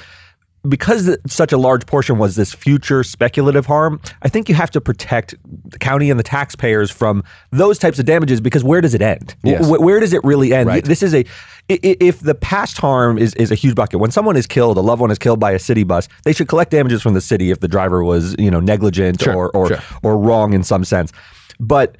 because 0.68 1.16
such 1.26 1.52
a 1.52 1.56
large 1.58 1.86
portion 1.86 2.18
was 2.18 2.36
this 2.36 2.52
future 2.54 3.02
speculative 3.02 3.66
harm, 3.66 4.00
I 4.22 4.28
think 4.28 4.48
you 4.48 4.54
have 4.54 4.70
to 4.72 4.80
protect 4.80 5.34
the 5.64 5.78
county 5.78 6.10
and 6.10 6.18
the 6.18 6.24
taxpayers 6.24 6.90
from 6.90 7.22
those 7.50 7.78
types 7.78 7.98
of 7.98 8.04
damages 8.06 8.40
because 8.40 8.64
where 8.64 8.80
does 8.80 8.94
it 8.94 9.02
end? 9.02 9.34
Yes. 9.42 9.66
Wh- 9.66 9.80
where 9.80 10.00
does 10.00 10.12
it 10.12 10.22
really 10.24 10.52
end? 10.52 10.68
Right. 10.68 10.84
This 10.84 11.02
is 11.02 11.14
a 11.14 11.24
if 11.68 12.20
the 12.20 12.34
past 12.34 12.78
harm 12.78 13.18
is, 13.18 13.34
is 13.34 13.50
a 13.50 13.56
huge 13.56 13.74
bucket. 13.74 13.98
When 13.98 14.12
someone 14.12 14.36
is 14.36 14.46
killed, 14.46 14.78
a 14.78 14.80
loved 14.80 15.00
one 15.00 15.10
is 15.10 15.18
killed 15.18 15.40
by 15.40 15.50
a 15.50 15.58
city 15.58 15.82
bus, 15.82 16.06
they 16.22 16.32
should 16.32 16.46
collect 16.46 16.70
damages 16.70 17.02
from 17.02 17.14
the 17.14 17.20
city 17.20 17.50
if 17.50 17.58
the 17.58 17.66
driver 17.68 18.04
was 18.04 18.36
you 18.38 18.50
know 18.50 18.60
negligent 18.60 19.20
Sure, 19.20 19.34
or 19.34 19.50
or, 19.50 19.68
sure. 19.68 19.78
or 20.02 20.16
wrong 20.18 20.52
in 20.52 20.62
some 20.62 20.84
sense. 20.84 21.12
But 21.58 21.96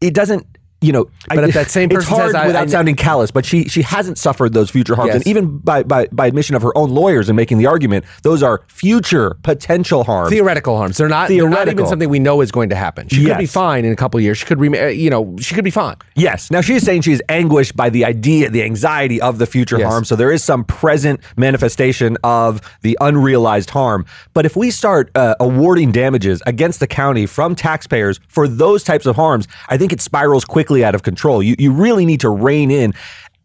it 0.00 0.14
doesn't. 0.14 0.46
You 0.84 0.92
know, 0.92 1.06
But 1.28 1.44
if 1.44 1.54
that 1.54 1.70
same 1.70 1.90
it's 1.90 2.04
person 2.04 2.14
hard 2.14 2.26
says, 2.28 2.34
I- 2.34 2.46
without 2.46 2.64
I- 2.68 2.70
sounding 2.70 2.94
callous, 2.96 3.30
but 3.30 3.44
she 3.46 3.64
she 3.68 3.82
hasn't 3.82 4.18
suffered 4.18 4.52
those 4.52 4.70
future 4.70 4.94
harms, 4.94 5.08
Yes. 5.08 5.16
and 5.16 5.26
even 5.26 5.58
by, 5.58 5.82
by 5.82 6.08
by 6.12 6.26
admission 6.26 6.54
of 6.56 6.62
her 6.62 6.76
own 6.76 6.90
lawyers 6.90 7.28
and 7.28 7.36
making 7.36 7.58
the 7.58 7.66
argument, 7.66 8.04
those 8.22 8.42
are 8.42 8.62
future 8.68 9.36
potential 9.42 10.04
harms. 10.04 10.30
Theoretical 10.30 10.76
harms. 10.76 10.96
They're 10.98 11.08
not, 11.08 11.28
they're 11.28 11.38
not 11.48 11.62
even 11.62 11.76
Theoretical. 11.76 11.86
something 11.86 12.08
we 12.10 12.18
know 12.18 12.40
is 12.42 12.52
going 12.52 12.68
to 12.70 12.76
happen. 12.76 13.08
She 13.08 13.24
could 13.24 13.38
be 13.38 13.46
fine 13.46 13.84
in 13.84 13.92
a 13.92 13.96
couple 13.96 14.18
of 14.18 14.24
years. 14.24 14.38
She 14.38 14.46
could, 14.46 14.60
rem- 14.60 14.74
uh, 14.74 14.86
you 14.88 15.10
know, 15.10 15.36
she 15.40 15.54
could 15.54 15.64
be 15.64 15.70
fine. 15.70 15.96
Yes. 16.14 16.50
Now 16.50 16.60
she's 16.60 16.82
saying 16.82 17.02
she's 17.02 17.22
anguished 17.28 17.74
by 17.76 17.88
the 17.90 18.04
idea, 18.04 18.50
the 18.50 18.62
anxiety 18.62 19.20
of 19.20 19.38
the 19.38 19.46
future 19.46 19.78
Yes. 19.78 19.88
harm. 19.90 20.04
So 20.04 20.16
there 20.16 20.30
is 20.32 20.44
some 20.44 20.64
present 20.64 21.20
manifestation 21.36 22.16
of 22.24 22.60
the 22.82 22.98
unrealized 23.00 23.70
harm. 23.70 24.04
But 24.34 24.44
if 24.44 24.56
we 24.56 24.70
start 24.70 25.10
uh, 25.14 25.34
awarding 25.40 25.92
damages 25.92 26.42
against 26.46 26.80
the 26.80 26.86
county 26.86 27.26
from 27.26 27.54
taxpayers 27.54 28.18
for 28.28 28.46
those 28.48 28.82
types 28.84 29.06
of 29.06 29.16
harms, 29.16 29.46
I 29.68 29.76
think 29.78 29.92
it 29.92 30.00
spirals 30.00 30.44
quickly 30.44 30.73
out 30.82 30.94
of 30.94 31.02
control. 31.02 31.42
You 31.42 31.54
you 31.58 31.70
really 31.72 32.06
need 32.06 32.20
to 32.20 32.30
rein 32.30 32.70
in 32.70 32.94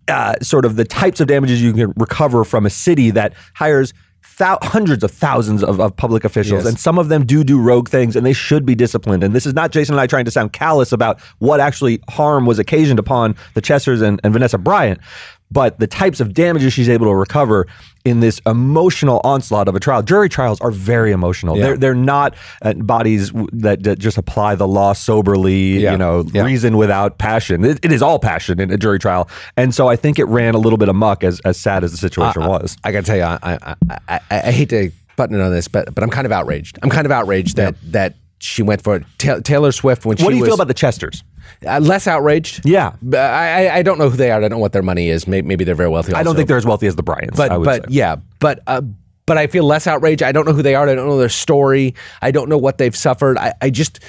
uh, 0.07 0.35
sort 0.41 0.63
of 0.65 0.77
the 0.77 0.85
types 0.85 1.19
of 1.19 1.27
damages 1.27 1.61
you 1.61 1.73
can 1.73 1.93
recover 1.97 2.43
from 2.45 2.65
a 2.65 2.69
city 2.69 3.11
that 3.11 3.33
hires. 3.55 3.93
Thou- 4.37 4.57
hundreds 4.61 5.03
of 5.03 5.11
thousands 5.11 5.63
of, 5.65 5.81
of 5.81 5.93
public 5.97 6.23
officials, 6.23 6.63
Yes. 6.63 6.69
and 6.69 6.79
some 6.79 6.97
of 6.97 7.09
them 7.09 7.25
do 7.25 7.43
do 7.43 7.59
rogue 7.59 7.89
things, 7.89 8.15
and 8.15 8.25
they 8.25 8.31
should 8.31 8.65
be 8.65 8.73
disciplined. 8.73 9.21
And 9.21 9.33
this 9.35 9.45
is 9.45 9.53
not 9.53 9.71
Jason 9.71 9.95
and 9.95 9.99
I 9.99 10.07
trying 10.07 10.23
to 10.23 10.31
sound 10.31 10.53
callous 10.53 10.93
about 10.93 11.19
what 11.39 11.59
actually 11.59 11.99
harm 12.09 12.45
was 12.45 12.57
occasioned 12.57 12.99
upon 12.99 13.35
the 13.53 13.59
Chesters 13.59 14.01
and, 14.01 14.21
and 14.23 14.31
Vanessa 14.31 14.57
Bryant, 14.57 14.99
but 15.51 15.79
the 15.79 15.87
types 15.87 16.19
of 16.19 16.33
damages 16.33 16.73
she's 16.73 16.89
able 16.89 17.07
to 17.07 17.15
recover 17.15 17.67
in 18.05 18.19
this 18.19 18.39
emotional 18.45 19.19
onslaught 19.23 19.67
of 19.67 19.75
a 19.75 19.79
trial. 19.79 20.01
Jury 20.01 20.29
trials 20.29 20.61
are 20.61 20.71
very 20.71 21.11
emotional. 21.11 21.57
Yeah. 21.57 21.63
They're 21.63 21.77
they're 21.77 21.95
not 21.95 22.35
uh, 22.61 22.73
bodies 22.73 23.31
that, 23.53 23.83
that 23.83 23.99
just 23.99 24.17
apply 24.17 24.55
the 24.55 24.67
law 24.67 24.93
soberly, 24.93 25.79
Yeah. 25.79 25.91
you 25.93 25.97
know, 25.97 26.23
Yeah. 26.31 26.43
reason 26.45 26.77
without 26.77 27.17
passion. 27.17 27.65
It, 27.65 27.79
it 27.83 27.91
is 27.91 28.01
all 28.01 28.19
passion 28.19 28.59
in 28.59 28.71
a 28.71 28.77
jury 28.77 28.99
trial, 28.99 29.27
and 29.57 29.73
so 29.75 29.87
I 29.87 29.95
think 29.95 30.19
it 30.19 30.25
ran 30.25 30.53
a 30.55 30.59
little 30.59 30.77
bit 30.77 30.87
amok, 30.89 31.23
as 31.23 31.39
as 31.41 31.57
sad 31.59 31.83
as 31.83 31.91
the 31.91 31.97
situation 31.97 32.45
was. 32.47 32.77
I 32.83 32.91
got 32.91 33.01
to 33.01 33.05
tell 33.05 33.17
you, 33.17 33.23
I, 33.23 33.39
I, 33.43 33.75
I, 33.89 33.99
I, 34.07 34.19
I 34.31 34.51
hate 34.51 34.69
to 34.69 34.91
button 35.15 35.39
it 35.39 35.43
on 35.43 35.51
this, 35.51 35.67
but 35.67 35.93
but 35.93 36.03
I'm 36.03 36.09
kind 36.09 36.25
of 36.25 36.31
outraged. 36.31 36.79
I'm 36.81 36.89
kind 36.89 37.05
of 37.05 37.11
outraged 37.11 37.57
that 37.57 37.75
that 37.91 38.13
she 38.39 38.63
went 38.63 38.81
for 38.81 38.95
it. 38.97 39.03
Ta- 39.17 39.39
Taylor 39.43 39.71
Swift 39.71 40.05
when 40.05 40.17
she 40.17 40.23
What 40.23 40.31
do 40.31 40.35
you 40.37 40.41
was 40.41 40.49
feel 40.49 40.55
about 40.55 40.67
the 40.67 40.73
Chesters? 40.73 41.23
uh, 41.65 41.79
less 41.79 42.07
outraged. 42.07 42.65
Yeah. 42.65 42.93
I, 43.13 43.17
I 43.67 43.75
I 43.77 43.81
don't 43.83 43.97
know 43.97 44.09
who 44.09 44.17
they 44.17 44.31
are. 44.31 44.37
I 44.37 44.41
don't 44.41 44.49
know 44.51 44.57
what 44.57 44.71
their 44.73 44.81
money 44.83 45.09
is. 45.09 45.27
Maybe, 45.27 45.47
maybe 45.47 45.63
they're 45.63 45.75
very 45.75 45.89
wealthy. 45.89 46.13
I 46.13 46.23
don't 46.23 46.35
think 46.35 46.47
they're 46.47 46.57
as 46.57 46.65
wealthy 46.65 46.87
as 46.87 46.95
the 46.95 47.03
Bryants. 47.03 47.39
I 47.39 47.47
But 47.49 47.59
would 47.59 47.65
but 47.65 47.81
say. 47.83 47.87
yeah, 47.91 48.15
but 48.39 48.61
uh, 48.67 48.81
but 49.25 49.37
I 49.37 49.47
feel 49.47 49.63
less 49.63 49.85
outraged. 49.87 50.23
I 50.23 50.31
don't 50.31 50.45
know 50.45 50.53
who 50.53 50.61
they 50.63 50.75
are. 50.75 50.87
I 50.87 50.95
don't 50.95 51.07
know 51.07 51.17
their 51.17 51.29
story. 51.29 51.95
I 52.21 52.31
don't 52.31 52.49
know 52.49 52.57
what 52.57 52.77
they've 52.77 52.95
suffered. 52.95 53.37
I, 53.37 53.53
I 53.61 53.69
just 53.69 53.99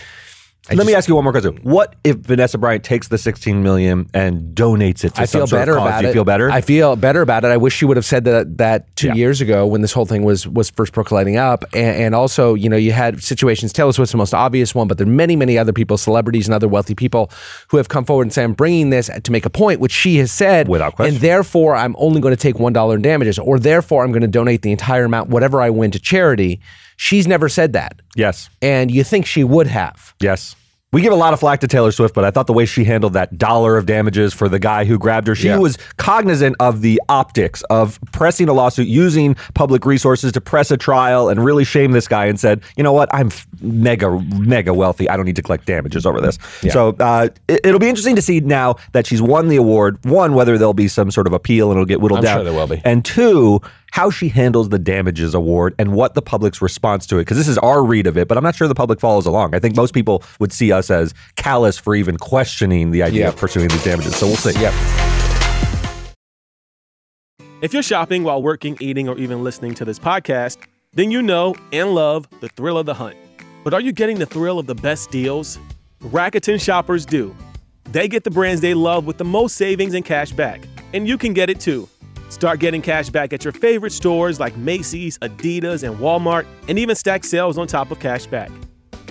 Let 0.77 0.87
me 0.87 0.95
ask 0.95 1.09
you 1.09 1.15
one 1.17 1.25
more 1.25 1.33
question. 1.33 1.59
What 1.63 1.97
if 2.05 2.17
Vanessa 2.17 2.57
Bryant 2.59 2.85
takes 2.85 3.09
the 3.09 3.19
16 3.19 3.63
million 3.63 4.09
and 4.15 4.55
donates 4.55 5.05
it 5.05 5.15
to 5.15 5.23
I 5.23 5.25
some 5.25 5.41
feel 5.41 5.47
sort 5.49 5.61
better 5.63 5.73
of 5.73 5.79
cause? 5.79 5.89
about 5.89 6.01
Do 6.01 6.07
you 6.07 6.11
it. 6.11 6.15
feel 6.15 6.25
better? 6.25 6.51
I 6.51 6.61
feel 6.61 6.97
better 6.97 7.23
about 7.23 7.45
it. 7.45 7.49
I 7.49 7.57
wish 7.57 7.75
she 7.75 7.85
would 7.85 7.97
have 7.97 8.05
said 8.07 8.25
that 8.25 8.59
that 8.59 8.95
two 8.97 9.09
Yeah. 9.09 9.15
years 9.15 9.41
ago 9.41 9.67
when 9.67 9.81
this 9.83 9.93
whole 9.93 10.07
thing 10.07 10.23
was 10.23 10.47
was 10.47 10.71
first 10.71 10.93
percolating 10.93 11.37
up. 11.37 11.65
And, 11.75 11.97
and 12.03 12.15
also, 12.15 12.55
you 12.55 12.69
know, 12.69 12.77
you 12.77 12.93
had 12.93 13.23
situations. 13.23 13.73
Taylor 13.73 13.93
Swift's 13.93 14.13
the 14.13 14.19
most 14.19 14.33
obvious 14.35 14.75
one, 14.75 14.87
but 14.89 14.99
there 14.99 15.07
are 15.07 15.11
many, 15.11 15.37
many 15.37 15.59
other 15.59 15.73
people, 15.73 15.97
celebrities 15.99 16.47
and 16.47 16.55
other 16.55 16.69
wealthy 16.69 16.95
people, 16.95 17.31
who 17.69 17.77
have 17.77 17.89
come 17.89 18.05
forward 18.05 18.23
and 18.25 18.33
said, 18.33 18.45
"I'm 18.45 18.53
bringing 18.53 18.91
this 18.91 19.11
to 19.23 19.33
make 19.33 19.45
a 19.47 19.51
point," 19.51 19.81
which 19.81 19.93
she 19.93 20.19
has 20.19 20.31
said, 20.31 20.69
Without 20.69 20.95
question. 20.97 21.15
And 21.17 21.23
therefore, 21.23 21.75
I'm 21.75 21.97
only 21.99 22.21
going 22.21 22.33
to 22.35 22.41
take 22.41 22.59
one 22.59 22.73
dollar 22.73 22.95
in 22.97 23.03
damages, 23.03 23.39
or 23.39 23.59
therefore, 23.59 24.05
I'm 24.05 24.13
going 24.13 24.23
to 24.23 24.29
donate 24.29 24.63
the 24.63 24.71
entire 24.73 25.05
amount, 25.05 25.31
whatever 25.31 25.61
I 25.61 25.71
win, 25.71 25.91
to 25.91 25.99
charity. 25.99 26.61
She's 26.97 27.27
never 27.27 27.49
said 27.49 27.73
that, 27.73 28.01
yes. 28.15 28.51
and 28.61 28.91
you 28.91 29.05
think 29.05 29.25
she 29.25 29.43
would 29.43 29.67
have. 29.67 30.15
Yes. 30.21 30.55
We 30.93 31.03
give 31.03 31.13
a 31.13 31.17
lot 31.17 31.33
of 31.33 31.39
flack 31.39 31.61
to 31.61 31.69
Taylor 31.69 31.93
Swift, 31.93 32.17
but 32.17 32.25
I 32.25 32.33
thought 32.33 32.49
the 32.49 32.53
way 32.53 32.67
she 32.67 32.83
handled 32.83 33.13
that 33.13 33.39
dollar 33.39 33.77
of 33.77 33.87
damages 33.87 34.35
for 34.35 34.49
the 34.49 34.59
guy 34.59 34.85
who 34.85 34.99
grabbed 34.99 35.29
her, 35.29 35.37
she 35.37 35.47
Yeah. 35.47 35.59
was 35.59 35.79
cognizant 35.99 36.57
of 36.59 36.81
the 36.81 37.01
optics 37.09 37.63
of 37.71 38.01
pressing 38.11 38.49
a 38.49 38.53
lawsuit, 38.53 38.89
using 38.89 39.37
public 39.55 39.87
resources 39.87 40.33
to 40.33 40.41
press 40.41 40.73
a 40.73 40.77
trial 40.77 41.29
and 41.29 41.45
really 41.45 41.63
shame 41.63 41.93
this 41.93 42.09
guy 42.09 42.27
and 42.27 42.41
said, 42.41 42.61
you 42.77 42.83
know 42.83 42.93
what, 42.93 43.09
I'm 43.15 43.31
mega, 43.61 44.19
mega 44.37 44.75
wealthy. 44.75 45.09
I 45.09 45.17
don't 45.17 45.27
need 45.27 45.37
to 45.37 45.43
collect 45.43 45.65
damages 45.65 46.07
over 46.07 46.21
this. 46.21 46.39
So 46.71 46.97
uh, 46.99 47.29
it, 47.47 47.61
it'll 47.63 47.79
be 47.79 47.89
interesting 47.89 48.17
to 48.17 48.23
see 48.23 48.41
now 48.41 48.75
that 48.91 49.07
she's 49.07 49.23
won 49.23 49.47
the 49.47 49.57
award, 49.57 50.05
one, 50.05 50.35
whether 50.35 50.59
there'll 50.59 50.75
be 50.75 50.89
some 50.89 51.13
sort 51.13 51.29
of 51.29 51.33
appeal 51.33 51.71
and 51.71 51.77
it'll 51.77 51.87
get 51.87 52.01
whittled 52.01 52.19
I'm 52.19 52.25
down. 52.25 52.37
sure 52.39 52.45
there 52.45 52.53
will 52.53 52.67
be. 52.67 52.83
And 52.85 53.05
two, 53.05 53.61
how 53.93 54.11
she 54.11 54.29
handles 54.29 54.69
the 54.69 54.79
damages 54.79 55.35
award 55.35 55.75
and 55.79 55.93
what 55.93 56.15
the 56.15 56.23
public's 56.23 56.63
response 56.63 57.07
to 57.09 57.17
it. 57.19 57.23
Because 57.23 57.37
this 57.37 57.49
is 57.49 57.59
our 57.59 57.85
read 57.85 58.07
of 58.07 58.17
it, 58.17 58.29
but 58.29 58.37
I'm 58.39 58.45
not 58.45 58.55
sure 58.55 58.69
the 58.69 58.75
public 58.75 59.01
follows 59.01 59.27
along. 59.27 59.55
I 59.55 59.59
think 59.59 59.77
most 59.77 59.93
people 59.95 60.23
would 60.39 60.53
see 60.53 60.73
us 60.73 60.91
as 60.91 61.13
callous 61.37 61.77
for 61.79 61.95
even 61.95 62.17
questioning 62.17 62.91
the 62.91 63.03
idea 63.03 63.23
Yeah. 63.23 63.29
of 63.29 63.37
pursuing 63.37 63.69
these 63.69 63.83
damages. 63.85 64.17
So 64.17 64.27
we'll 64.27 64.37
see. 64.37 64.59
Yep. 64.61 64.73
If 67.63 67.75
you're 67.75 67.83
shopping 67.83 68.25
while 68.25 68.43
working, 68.43 68.77
eating, 68.81 69.09
or 69.09 69.19
even 69.19 69.45
listening 69.45 69.75
to 69.75 69.85
this 69.85 69.99
podcast, 69.99 70.57
then 70.95 71.11
you 71.11 71.21
know 71.21 71.55
and 71.73 71.95
love 71.95 72.27
the 72.41 72.49
thrill 72.49 72.79
of 72.79 72.87
the 72.87 72.95
hunt. 72.95 73.17
But 73.65 73.75
are 73.75 73.81
you 73.81 73.93
getting 73.93 74.19
the 74.19 74.27
thrill 74.27 74.59
of 74.59 74.67
the 74.67 74.75
best 74.75 75.11
deals? 75.11 75.59
Rakuten 76.03 76.59
shoppers 76.61 77.05
do. 77.05 77.35
They 77.85 78.09
get 78.09 78.25
the 78.25 78.31
brands 78.31 78.63
they 78.63 78.73
love 78.73 79.05
with 79.05 79.19
the 79.19 79.25
most 79.25 79.57
savings 79.57 79.93
and 79.95 80.05
cash 80.05 80.33
back. 80.33 80.63
And 80.95 81.07
you 81.07 81.19
can 81.19 81.35
get 81.35 81.51
it 81.51 81.61
too. 81.61 81.89
Start 82.31 82.61
getting 82.61 82.81
cash 82.81 83.11
back 83.11 83.33
at 83.33 83.45
your 83.45 83.53
favorite 83.53 83.91
stores 83.91 84.39
like 84.39 84.57
Macy's, 84.57 85.19
Adidas, 85.19 85.83
and 85.87 85.99
Walmart, 85.99 86.47
and 86.69 86.79
even 86.79 86.95
stack 86.95 87.25
sales 87.25 87.59
on 87.59 87.67
top 87.67 87.91
of 87.91 87.99
cash 87.99 88.27
back. 88.27 88.51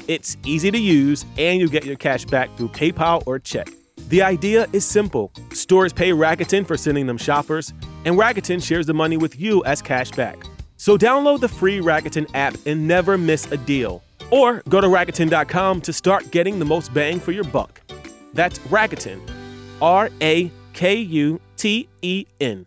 It's 0.07 0.37
easy 0.45 0.71
to 0.71 0.77
use, 0.77 1.25
and 1.37 1.59
you 1.59 1.67
get 1.69 1.85
your 1.85 1.97
cash 1.97 2.23
back 2.25 2.49
through 2.55 2.69
PayPal 2.69 3.21
or 3.25 3.37
check. 3.37 3.69
The 4.07 4.21
idea 4.21 4.67
is 4.71 4.85
simple 4.85 5.31
stores 5.53 5.91
pay 5.91 6.11
Rakuten 6.11 6.65
for 6.65 6.77
sending 6.77 7.07
them 7.07 7.17
shoppers, 7.17 7.73
and 8.05 8.15
Rakuten 8.15 8.63
shares 8.63 8.85
the 8.87 8.93
money 8.93 9.17
with 9.17 9.39
you 9.39 9.63
as 9.65 9.81
cash 9.81 10.11
back. 10.11 10.41
So 10.77 10.97
download 10.97 11.41
the 11.41 11.49
free 11.49 11.79
Rakuten 11.79 12.27
app 12.33 12.55
and 12.65 12.87
never 12.87 13.17
miss 13.17 13.51
a 13.51 13.57
deal. 13.57 14.01
Or 14.31 14.63
go 14.69 14.79
to 14.79 14.87
Rakuten.com 14.87 15.81
to 15.81 15.91
start 15.91 16.31
getting 16.31 16.57
the 16.57 16.65
most 16.65 16.93
bang 16.93 17.19
for 17.19 17.33
your 17.33 17.43
buck. 17.43 17.81
That's 18.33 18.59
Rakuten. 18.59 19.19
R 19.81 20.09
A 20.21 20.49
K 20.73 20.95
U 20.95 21.41
T 21.57 21.89
E 22.01 22.25
N. 22.39 22.65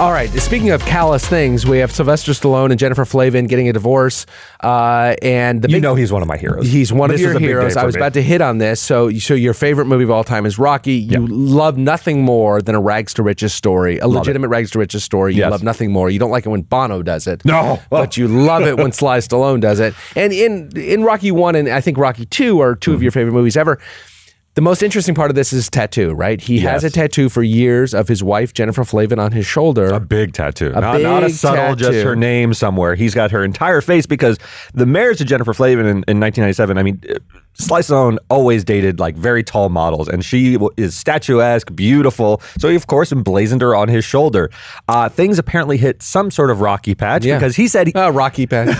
All 0.00 0.12
right. 0.12 0.30
Speaking 0.30 0.70
of 0.70 0.80
callous 0.86 1.26
things, 1.28 1.66
we 1.66 1.76
have 1.76 1.92
Sylvester 1.92 2.32
Stallone 2.32 2.70
and 2.70 2.78
Jennifer 2.80 3.04
Flavin 3.04 3.46
getting 3.46 3.68
a 3.68 3.72
divorce. 3.74 4.24
Uh, 4.64 5.14
and 5.20 5.60
the 5.60 5.68
You 5.68 5.76
big, 5.76 5.82
know 5.82 5.94
he's 5.94 6.10
one 6.10 6.22
of 6.22 6.28
my 6.28 6.38
heroes. 6.38 6.66
he's 6.72 6.90
one 6.90 7.10
This 7.10 7.20
of 7.20 7.22
your 7.22 7.30
a 7.32 7.34
big 7.34 7.42
day 7.42 7.46
heroes. 7.48 7.76
I 7.76 7.84
was 7.84 7.96
me. 7.96 8.00
about 8.00 8.14
to 8.14 8.22
hit 8.22 8.40
on 8.40 8.56
this. 8.56 8.80
So, 8.80 9.10
so 9.18 9.34
your 9.34 9.52
favorite 9.52 9.84
movie 9.84 10.04
of 10.04 10.10
all 10.10 10.24
time 10.24 10.46
is 10.46 10.58
Rocky. 10.58 10.94
You 10.94 11.26
love 11.26 11.76
nothing 11.76 12.22
more 12.22 12.62
than 12.62 12.74
a 12.74 12.80
rags 12.80 13.12
to 13.14 13.22
riches 13.22 13.52
story, 13.52 13.98
a 13.98 14.08
legitimate 14.08 14.48
rags 14.48 14.70
to 14.70 14.78
riches 14.78 15.04
story. 15.04 15.34
You 15.34 15.40
Yes. 15.40 15.50
love 15.50 15.62
nothing 15.62 15.92
more. 15.92 16.08
You 16.08 16.18
don't 16.18 16.30
like 16.30 16.46
it 16.46 16.48
when 16.48 16.62
Bono 16.62 17.02
does 17.02 17.26
it. 17.26 17.44
No. 17.44 17.78
but 17.90 18.16
you 18.16 18.26
love 18.26 18.62
it 18.62 18.78
when 18.78 18.92
Sly 19.00 19.18
Stallone 19.18 19.60
does 19.60 19.80
it. 19.80 19.92
And 20.16 20.32
in 20.32 20.70
in 20.78 21.02
Rocky 21.04 21.30
One 21.30 21.54
and 21.54 21.68
I 21.68 21.82
think 21.82 21.98
Rocky 21.98 22.24
Two 22.24 22.60
are 22.60 22.74
2 22.74 22.94
of 22.94 23.02
your 23.02 23.12
favorite 23.12 23.34
movies 23.34 23.54
ever. 23.54 23.78
The 24.54 24.62
most 24.62 24.82
interesting 24.82 25.14
part 25.14 25.30
of 25.30 25.36
this 25.36 25.52
is 25.52 25.70
tattoo, 25.70 26.12
right? 26.12 26.40
He 26.40 26.58
has 26.60 26.82
a 26.82 26.90
tattoo 26.90 27.28
for 27.28 27.42
years 27.42 27.94
of 27.94 28.08
his 28.08 28.22
wife 28.22 28.52
Jennifer 28.52 28.84
Flavin 28.84 29.20
on 29.20 29.30
his 29.30 29.46
shoulder. 29.46 29.86
A 29.86 30.00
big 30.00 30.32
tattoo. 30.32 30.70
not, 30.70 31.00
not 31.00 31.22
a 31.22 31.26
big 31.26 31.34
subtle, 31.36 31.76
just 31.76 31.92
tattoo. 31.92 32.08
her 32.08 32.16
name 32.16 32.52
somewhere. 32.52 32.96
He's 32.96 33.14
got 33.14 33.30
her 33.30 33.44
entire 33.44 33.80
face 33.80 34.06
because 34.06 34.38
the 34.74 34.86
marriage 34.86 35.18
to 35.18 35.24
Jennifer 35.24 35.54
Flavin 35.54 35.86
in, 35.86 35.90
in 36.08 36.18
1997, 36.18 36.78
I 36.78 36.82
mean, 36.82 37.00
Sly 37.54 37.80
Stallone 37.80 38.16
always 38.30 38.64
dated 38.64 38.98
like 39.00 39.16
very 39.16 39.42
tall 39.44 39.68
models, 39.68 40.08
and 40.08 40.24
she 40.24 40.56
is 40.78 40.96
statuesque, 40.96 41.74
beautiful. 41.74 42.40
So 42.58 42.68
he, 42.70 42.74
of 42.76 42.86
course, 42.86 43.12
emblazoned 43.12 43.60
her 43.60 43.74
on 43.76 43.88
his 43.88 44.04
shoulder. 44.04 44.50
Uh, 44.88 45.10
things 45.10 45.38
apparently 45.38 45.76
hit 45.76 46.02
some 46.02 46.30
sort 46.30 46.50
of 46.50 46.62
rocky 46.62 46.94
patch 46.94 47.24
Yeah. 47.24 47.38
because 47.38 47.56
he 47.56 47.68
said 47.68 47.88
he, 47.88 47.92
Uh, 47.92 48.10
Rocky 48.10 48.46
Patch. 48.46 48.74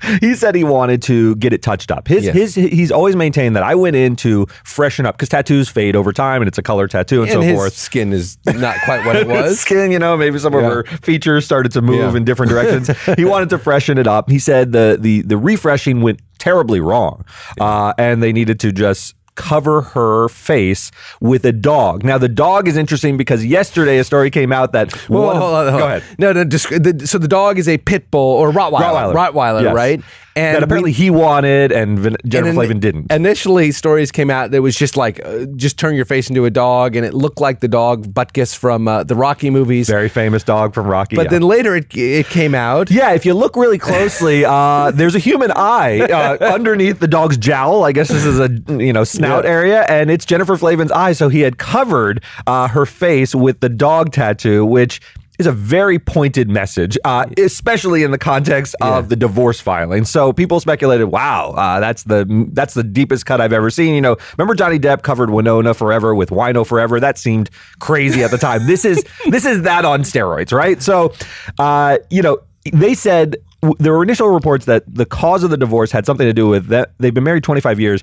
he 0.20 0.34
said 0.34 0.54
he 0.54 0.64
wanted 0.64 1.02
to 1.02 1.36
get 1.36 1.52
it 1.52 1.62
touched 1.62 1.90
up. 1.90 2.08
His, 2.08 2.24
Yes. 2.24 2.34
his, 2.34 2.54
he's 2.54 2.90
always 2.90 3.16
maintained 3.16 3.54
that 3.56 3.62
I 3.64 3.74
went 3.74 3.96
in 3.96 4.16
to 4.16 4.46
freshen 4.64 5.04
up 5.04 5.16
because 5.16 5.28
tattoos 5.28 5.68
fade 5.68 5.94
over 5.94 6.12
time 6.12 6.40
and 6.40 6.48
it's 6.48 6.58
a 6.58 6.62
color 6.62 6.88
tattoo 6.88 7.22
and, 7.22 7.30
and 7.30 7.42
so 7.42 7.46
his 7.46 7.54
forth. 7.56 7.74
skin 7.76 8.12
is 8.14 8.38
not 8.46 8.76
quite 8.84 9.04
what 9.04 9.16
it 9.16 9.26
was. 9.28 9.60
skin, 9.60 9.90
you 9.92 9.98
know, 9.98 10.16
maybe 10.16 10.38
some 10.38 10.54
of 10.54 10.62
Yeah. 10.62 10.68
her 10.70 10.84
features 10.84 11.44
started 11.44 11.72
to 11.72 11.82
move 11.82 12.12
Yeah. 12.12 12.16
in 12.16 12.24
different 12.24 12.50
directions. 12.50 12.88
he 13.16 13.24
wanted 13.26 13.50
to 13.50 13.58
freshen 13.58 13.98
it 13.98 14.06
up. 14.06 14.30
He 14.30 14.38
said 14.38 14.72
the 14.72 14.96
the 14.98 15.20
the 15.22 15.36
refreshing 15.36 16.00
went 16.00 16.20
terribly 16.42 16.80
wrong, 16.80 17.24
uh, 17.60 17.92
and 17.98 18.20
they 18.22 18.32
needed 18.32 18.58
to 18.60 18.72
just 18.72 19.14
cover 19.34 19.80
her 19.80 20.28
face 20.28 20.90
with 21.20 21.44
a 21.46 21.52
dog. 21.52 22.04
Now 22.04 22.18
the 22.18 22.28
dog 22.28 22.68
is 22.68 22.76
interesting 22.76 23.16
because 23.16 23.44
yesterday 23.46 23.96
a 23.98 24.04
story 24.04 24.30
came 24.30 24.52
out 24.52 24.72
that 24.72 24.92
of- 24.92 25.00
hold 25.06 25.24
on, 25.36 25.36
hold 25.68 25.80
go 25.80 25.86
ahead. 25.86 26.02
No, 26.18 26.32
no. 26.32 26.44
Just, 26.44 26.68
the, 26.68 27.06
so 27.06 27.16
the 27.16 27.28
dog 27.28 27.58
is 27.58 27.66
a 27.68 27.78
pit 27.78 28.10
bull 28.10 28.20
or 28.36 28.50
Rottweiler. 28.52 29.14
Rottweiler, 29.14 29.62
Yes. 29.62 29.74
right? 29.74 30.02
And 30.34 30.56
that 30.56 30.62
apparently 30.62 30.90
we- 30.90 30.94
he 30.94 31.10
wanted 31.10 31.72
and 31.72 31.98
Vin- 31.98 32.16
Jennifer 32.26 32.48
and 32.48 32.56
Flavin 32.56 32.80
didn't. 32.80 33.12
Initially, 33.12 33.70
stories 33.72 34.10
came 34.10 34.30
out 34.30 34.50
that 34.52 34.62
was 34.62 34.74
just 34.76 34.96
like, 34.96 35.20
uh, 35.24 35.44
just 35.56 35.78
turn 35.78 35.94
your 35.94 36.04
face 36.04 36.28
into 36.30 36.44
a 36.44 36.50
dog, 36.50 36.96
and 36.96 37.04
it 37.04 37.12
looked 37.14 37.40
like 37.40 37.60
the 37.60 37.68
dog 37.68 38.12
Butkus 38.14 38.56
from 38.56 38.88
uh, 38.88 39.04
the 39.04 39.14
Rocky 39.14 39.50
movies. 39.50 39.88
Very 39.88 40.08
famous 40.08 40.42
dog 40.42 40.74
from 40.74 40.86
Rocky. 40.86 41.16
but 41.16 41.26
yeah. 41.26 41.30
then 41.30 41.42
later 41.42 41.76
it, 41.76 41.94
it 41.96 42.26
came 42.26 42.54
out. 42.54 42.90
Yeah, 42.90 43.12
if 43.12 43.26
you 43.26 43.34
look 43.34 43.56
really 43.56 43.78
closely, 43.78 44.44
uh, 44.46 44.90
there's 44.92 45.14
a 45.14 45.18
human 45.18 45.50
eye 45.54 46.00
uh, 46.00 46.36
underneath 46.54 46.98
the 47.00 47.08
dog's 47.08 47.36
jowl. 47.36 47.84
I 47.84 47.92
guess 47.92 48.08
this 48.08 48.24
is 48.24 48.38
a 48.40 48.48
you 48.82 48.92
know 48.92 49.04
snout 49.04 49.44
Yeah. 49.44 49.50
area, 49.50 49.82
and 49.88 50.10
it's 50.10 50.24
Jennifer 50.24 50.56
Flavin's 50.56 50.92
eye. 50.92 51.12
So 51.12 51.28
he 51.28 51.40
had 51.40 51.58
covered 51.58 52.22
uh, 52.46 52.68
her 52.68 52.86
face 52.86 53.34
with 53.34 53.60
the 53.60 53.68
dog 53.68 54.12
tattoo, 54.12 54.64
which 54.64 55.00
is 55.38 55.46
a 55.46 55.52
very 55.52 55.98
pointed 55.98 56.48
message, 56.48 56.98
uh, 57.04 57.26
especially 57.38 58.02
in 58.02 58.10
the 58.10 58.18
context 58.18 58.74
of 58.80 59.08
the 59.08 59.16
divorce 59.16 59.60
filing. 59.60 60.04
So 60.04 60.32
people 60.32 60.60
speculated, 60.60 61.06
"Wow, 61.06 61.52
uh, 61.56 61.80
that's 61.80 62.02
the 62.04 62.48
that's 62.52 62.74
the 62.74 62.84
deepest 62.84 63.26
cut 63.26 63.40
I've 63.40 63.52
ever 63.52 63.70
seen." 63.70 63.94
You 63.94 64.00
know, 64.00 64.16
remember 64.36 64.54
Johnny 64.54 64.78
Depp 64.78 65.02
covered 65.02 65.30
Winona 65.30 65.74
Forever 65.74 66.14
with 66.14 66.30
Wino 66.30 66.66
Forever? 66.66 67.00
That 67.00 67.18
seemed 67.18 67.50
crazy 67.80 68.22
at 68.22 68.30
the 68.30 68.38
time. 68.38 68.66
this 68.66 68.84
is 68.84 69.02
this 69.30 69.44
is 69.44 69.62
that 69.62 69.84
on 69.84 70.02
steroids, 70.02 70.52
right? 70.52 70.82
So, 70.82 71.12
uh, 71.58 71.98
you 72.10 72.22
know, 72.22 72.38
they 72.72 72.94
said 72.94 73.36
w- 73.62 73.76
there 73.78 73.92
were 73.92 74.02
initial 74.02 74.28
reports 74.28 74.66
that 74.66 74.84
the 74.86 75.06
cause 75.06 75.42
of 75.42 75.50
the 75.50 75.56
divorce 75.56 75.90
had 75.90 76.06
something 76.06 76.26
to 76.26 76.32
do 76.32 76.48
with 76.48 76.66
that 76.66 76.92
they've 76.98 77.14
been 77.14 77.24
married 77.24 77.44
25 77.44 77.80
years 77.80 78.02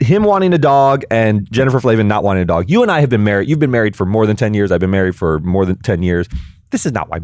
him 0.00 0.24
wanting 0.24 0.52
a 0.54 0.58
dog 0.58 1.04
and 1.10 1.50
Jennifer 1.50 1.80
Flavin 1.80 2.08
not 2.08 2.24
wanting 2.24 2.42
a 2.42 2.46
dog. 2.46 2.70
You 2.70 2.82
and 2.82 2.90
I 2.90 3.00
have 3.00 3.10
been 3.10 3.24
married. 3.24 3.48
You've 3.48 3.58
been 3.58 3.70
married 3.70 3.94
for 3.96 4.06
more 4.06 4.26
than 4.26 4.36
10 4.36 4.54
years. 4.54 4.72
I've 4.72 4.80
been 4.80 4.90
married 4.90 5.16
for 5.16 5.38
more 5.40 5.66
than 5.66 5.76
10 5.78 6.02
years. 6.02 6.28
This 6.70 6.86
is 6.86 6.92
not 6.92 7.08
why 7.08 7.20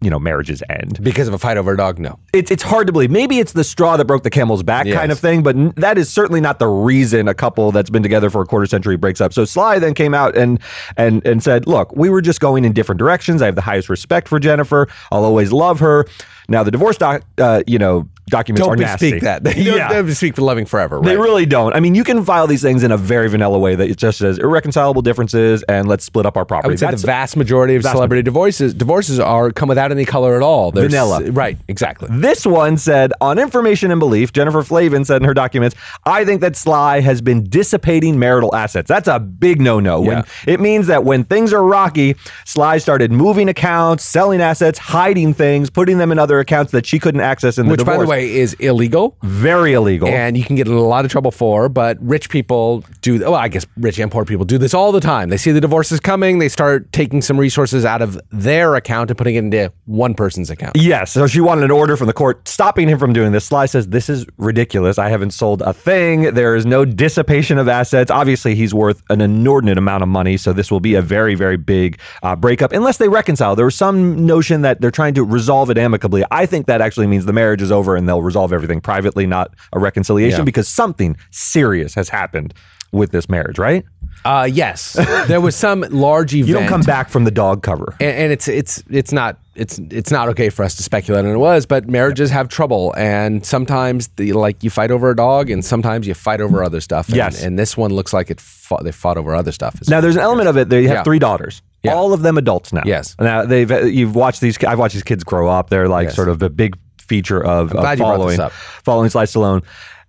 you 0.00 0.10
know 0.10 0.18
marriages 0.18 0.62
end. 0.68 1.02
Because 1.02 1.28
of 1.28 1.34
a 1.34 1.38
fight 1.38 1.56
over 1.56 1.72
a 1.72 1.76
dog, 1.78 1.98
no. 1.98 2.18
It's 2.34 2.50
it's 2.50 2.62
hard 2.62 2.86
to 2.88 2.92
believe. 2.92 3.10
Maybe 3.10 3.38
it's 3.38 3.52
the 3.52 3.64
straw 3.64 3.96
that 3.96 4.04
broke 4.04 4.22
the 4.22 4.28
camel's 4.28 4.62
back 4.62 4.84
Yes. 4.84 4.98
kind 4.98 5.10
of 5.10 5.18
thing, 5.18 5.42
but 5.42 5.56
n- 5.56 5.72
that 5.76 5.96
is 5.96 6.10
certainly 6.12 6.42
not 6.42 6.58
the 6.58 6.66
reason 6.68 7.26
a 7.26 7.32
couple 7.32 7.72
that's 7.72 7.88
been 7.88 8.02
together 8.02 8.28
for 8.28 8.42
a 8.42 8.44
quarter 8.46 8.66
century 8.66 8.96
breaks 8.98 9.22
up. 9.22 9.32
So 9.32 9.46
Sly 9.46 9.78
then 9.78 9.94
came 9.94 10.12
out 10.12 10.36
and 10.36 10.60
and 10.98 11.26
and 11.26 11.42
said, 11.42 11.66
"Look, 11.66 11.96
we 11.96 12.10
were 12.10 12.20
just 12.20 12.38
going 12.40 12.66
in 12.66 12.72
different 12.74 12.98
directions. 12.98 13.40
I 13.40 13.46
have 13.46 13.54
the 13.54 13.62
highest 13.62 13.88
respect 13.88 14.28
for 14.28 14.38
Jennifer. 14.38 14.88
I'll 15.10 15.24
always 15.24 15.52
love 15.52 15.80
her." 15.80 16.04
Now 16.50 16.62
the 16.62 16.70
divorce 16.70 16.98
doc, 16.98 17.22
uh, 17.38 17.62
you 17.66 17.78
know, 17.78 18.06
documents 18.28 18.66
are 18.66 18.74
Don't 18.76 18.80
nasty. 18.84 19.12
bespeak 19.12 19.22
that. 19.22 19.44
They 19.44 19.52
don't, 19.64 19.76
Yeah. 19.76 19.88
don't 19.92 20.06
bespeak 20.06 20.34
for 20.36 20.42
loving 20.42 20.64
forever, 20.66 20.96
right? 20.98 21.04
They 21.06 21.16
really 21.16 21.46
don't. 21.46 21.74
I 21.74 21.80
mean, 21.80 21.94
you 21.94 22.04
can 22.04 22.24
file 22.24 22.46
these 22.46 22.62
things 22.62 22.82
in 22.82 22.90
a 22.90 22.96
very 22.96 23.28
vanilla 23.28 23.58
way 23.58 23.74
that 23.74 23.88
it 23.90 23.96
just 23.98 24.18
says 24.18 24.38
irreconcilable 24.38 25.02
differences 25.02 25.62
and 25.64 25.88
let's 25.88 26.04
split 26.04 26.24
up 26.26 26.36
our 26.36 26.44
property. 26.44 26.68
I 26.68 26.70
would 26.70 26.78
say 26.78 26.86
That's- 26.86 27.02
the 27.02 27.06
vast 27.06 27.36
majority 27.36 27.74
of 27.76 27.82
vast 27.82 27.94
celebrity 27.94 28.22
divorces 28.22 28.72
divorces 28.74 29.20
are 29.20 29.50
come 29.52 29.68
without 29.68 29.90
any 29.92 30.04
color 30.04 30.36
at 30.36 30.42
all. 30.42 30.70
They're 30.70 30.84
Vanilla. 30.88 31.22
s- 31.22 31.28
right? 31.30 31.58
Exactly. 31.68 32.08
This 32.10 32.46
one 32.46 32.76
said, 32.76 33.12
on 33.20 33.38
information 33.38 33.90
and 33.90 33.98
belief, 34.00 34.32
Jennifer 34.32 34.62
Flavin 34.62 35.04
said 35.04 35.20
in 35.22 35.26
her 35.26 35.34
documents, 35.34 35.76
I 36.06 36.24
think 36.24 36.40
that 36.40 36.56
Sly 36.56 37.00
has 37.00 37.20
been 37.20 37.44
dissipating 37.48 38.18
marital 38.18 38.54
assets. 38.54 38.88
That's 38.88 39.08
a 39.08 39.18
big 39.20 39.60
no 39.60 39.80
no. 39.80 40.00
When 40.00 40.18
Yeah. 40.18 40.22
It 40.46 40.60
means 40.60 40.86
that 40.86 41.04
when 41.04 41.24
things 41.24 41.52
are 41.52 41.62
rocky, 41.62 42.16
Sly 42.44 42.78
started 42.78 43.12
moving 43.12 43.48
accounts, 43.48 44.04
selling 44.04 44.40
assets, 44.40 44.78
hiding 44.78 45.34
things, 45.34 45.70
putting 45.70 45.98
them 45.98 46.10
in 46.12 46.18
other 46.18 46.38
accounts 46.40 46.72
that 46.72 46.86
she 46.86 46.98
couldn't 46.98 47.20
access 47.20 47.58
in 47.58 47.66
the 47.66 47.70
Which, 47.72 47.78
divorce. 47.80 47.96
Is 48.18 48.54
illegal. 48.54 49.16
Very 49.22 49.72
illegal. 49.72 50.08
And 50.08 50.36
you 50.36 50.44
can 50.44 50.56
get 50.56 50.66
in 50.66 50.74
a 50.74 50.80
lot 50.80 51.04
of 51.04 51.10
trouble 51.10 51.30
for, 51.30 51.68
but 51.68 51.98
rich 52.00 52.30
people 52.30 52.84
do. 53.00 53.20
Well, 53.20 53.34
I 53.34 53.48
guess 53.48 53.66
rich 53.76 53.98
and 53.98 54.10
poor 54.10 54.24
people 54.24 54.44
do 54.44 54.58
this 54.58 54.74
all 54.74 54.92
the 54.92 55.00
time. 55.00 55.28
They 55.28 55.36
see 55.36 55.52
the 55.52 55.60
divorce 55.60 55.92
is 55.92 56.00
coming, 56.00 56.38
they 56.38 56.48
start 56.48 56.92
taking 56.92 57.22
some 57.22 57.38
resources 57.38 57.84
out 57.84 58.02
of 58.02 58.20
their 58.30 58.74
account 58.74 59.10
and 59.10 59.18
putting 59.18 59.34
it 59.34 59.38
into 59.38 59.72
one 59.86 60.14
person's 60.14 60.50
account. 60.50 60.76
Yes. 60.76 61.12
So 61.12 61.26
she 61.26 61.40
wanted 61.40 61.64
an 61.64 61.70
order 61.70 61.96
from 61.96 62.06
the 62.06 62.12
court 62.12 62.46
stopping 62.48 62.88
him 62.88 62.98
from 62.98 63.12
doing 63.12 63.32
this. 63.32 63.46
Sly 63.46 63.66
says, 63.66 63.88
This 63.88 64.08
is 64.08 64.26
ridiculous. 64.36 64.98
I 64.98 65.08
haven't 65.08 65.30
sold 65.30 65.62
a 65.62 65.72
thing. 65.72 66.34
There 66.34 66.54
is 66.56 66.66
no 66.66 66.84
dissipation 66.84 67.58
of 67.58 67.68
assets. 67.68 68.10
Obviously, 68.10 68.54
he's 68.54 68.74
worth 68.74 69.02
an 69.10 69.20
inordinate 69.20 69.78
amount 69.78 70.02
of 70.02 70.08
money. 70.08 70.36
So 70.36 70.52
this 70.52 70.70
will 70.70 70.80
be 70.80 70.94
a 70.94 71.02
very, 71.02 71.34
very 71.34 71.56
big 71.56 71.98
uh, 72.22 72.36
breakup 72.36 72.72
unless 72.72 72.98
they 72.98 73.08
reconcile. 73.08 73.56
There 73.56 73.64
was 73.64 73.74
some 73.74 74.26
notion 74.26 74.62
that 74.62 74.80
they're 74.80 74.90
trying 74.90 75.14
to 75.14 75.24
resolve 75.24 75.70
it 75.70 75.78
amicably. 75.78 76.24
I 76.30 76.46
think 76.46 76.66
that 76.66 76.80
actually 76.80 77.06
means 77.06 77.26
the 77.26 77.32
marriage 77.32 77.62
is 77.62 77.72
over 77.72 77.96
and 77.96 78.03
they'll 78.08 78.22
resolve 78.22 78.52
everything 78.52 78.80
privately, 78.80 79.26
not 79.26 79.52
a 79.72 79.78
reconciliation, 79.78 80.40
Yeah. 80.40 80.44
because 80.44 80.68
something 80.68 81.16
serious 81.30 81.94
has 81.94 82.08
happened 82.08 82.54
with 82.92 83.10
this 83.10 83.28
marriage, 83.28 83.58
right? 83.58 83.84
Uh, 84.24 84.48
yes, 84.50 84.92
there 85.26 85.40
was 85.40 85.54
some 85.56 85.84
large 85.90 86.32
event. 86.34 86.48
You 86.48 86.54
don't 86.54 86.68
come 86.68 86.80
back 86.82 87.08
from 87.10 87.24
the 87.24 87.30
dog 87.30 87.62
cover. 87.62 87.94
and, 88.00 88.16
and 88.16 88.32
it's 88.32 88.46
it's 88.48 88.82
it's 88.88 89.12
not 89.12 89.36
it's 89.56 89.78
it's 89.90 90.10
not 90.10 90.28
okay 90.28 90.48
for 90.48 90.64
us 90.64 90.76
to 90.76 90.82
speculate 90.82 91.24
on 91.26 91.30
it 91.32 91.36
was, 91.36 91.66
but 91.66 91.88
marriages 91.88 92.30
have 92.30 92.48
trouble, 92.48 92.94
and 92.96 93.44
sometimes 93.44 94.08
the 94.16 94.32
like 94.32 94.62
you 94.62 94.70
fight 94.70 94.90
over 94.92 95.10
a 95.10 95.16
dog, 95.16 95.50
and 95.50 95.64
sometimes 95.64 96.06
you 96.06 96.14
fight 96.14 96.40
over 96.40 96.62
other 96.64 96.80
stuff. 96.80 97.08
And, 97.08 97.16
Yes. 97.16 97.42
and 97.42 97.58
this 97.58 97.76
one 97.76 97.92
looks 97.92 98.12
like 98.12 98.30
it 98.30 98.40
fought, 98.40 98.84
they 98.84 98.92
fought 98.92 99.18
over 99.18 99.34
other 99.34 99.52
stuff. 99.52 99.76
Now, 99.88 100.00
there's 100.00 100.16
an 100.16 100.22
element 100.22 100.48
of 100.48 100.56
it. 100.56 100.68
They 100.70 100.84
have 100.84 100.98
Yeah. 100.98 101.02
three 101.02 101.18
daughters. 101.18 101.60
Yeah. 101.82 101.92
All 101.94 102.14
of 102.14 102.22
them 102.22 102.38
adults 102.38 102.72
now. 102.72 102.82
Yes. 102.86 103.14
Now 103.20 103.44
they've 103.44 103.70
you've 103.92 104.14
watched 104.14 104.40
these. 104.40 104.56
I've 104.64 104.78
watched 104.78 104.94
these 104.94 105.02
kids 105.02 105.22
grow 105.24 105.48
up. 105.50 105.68
They're 105.68 105.88
like 105.88 106.06
Yes. 106.06 106.14
sort 106.16 106.28
of 106.30 106.42
a 106.42 106.48
big 106.48 106.76
feature 107.04 107.42
of, 107.44 107.72
of 107.72 107.98
following 107.98 108.38
following 108.82 109.10
Sly 109.10 109.24
Stallone. 109.24 109.62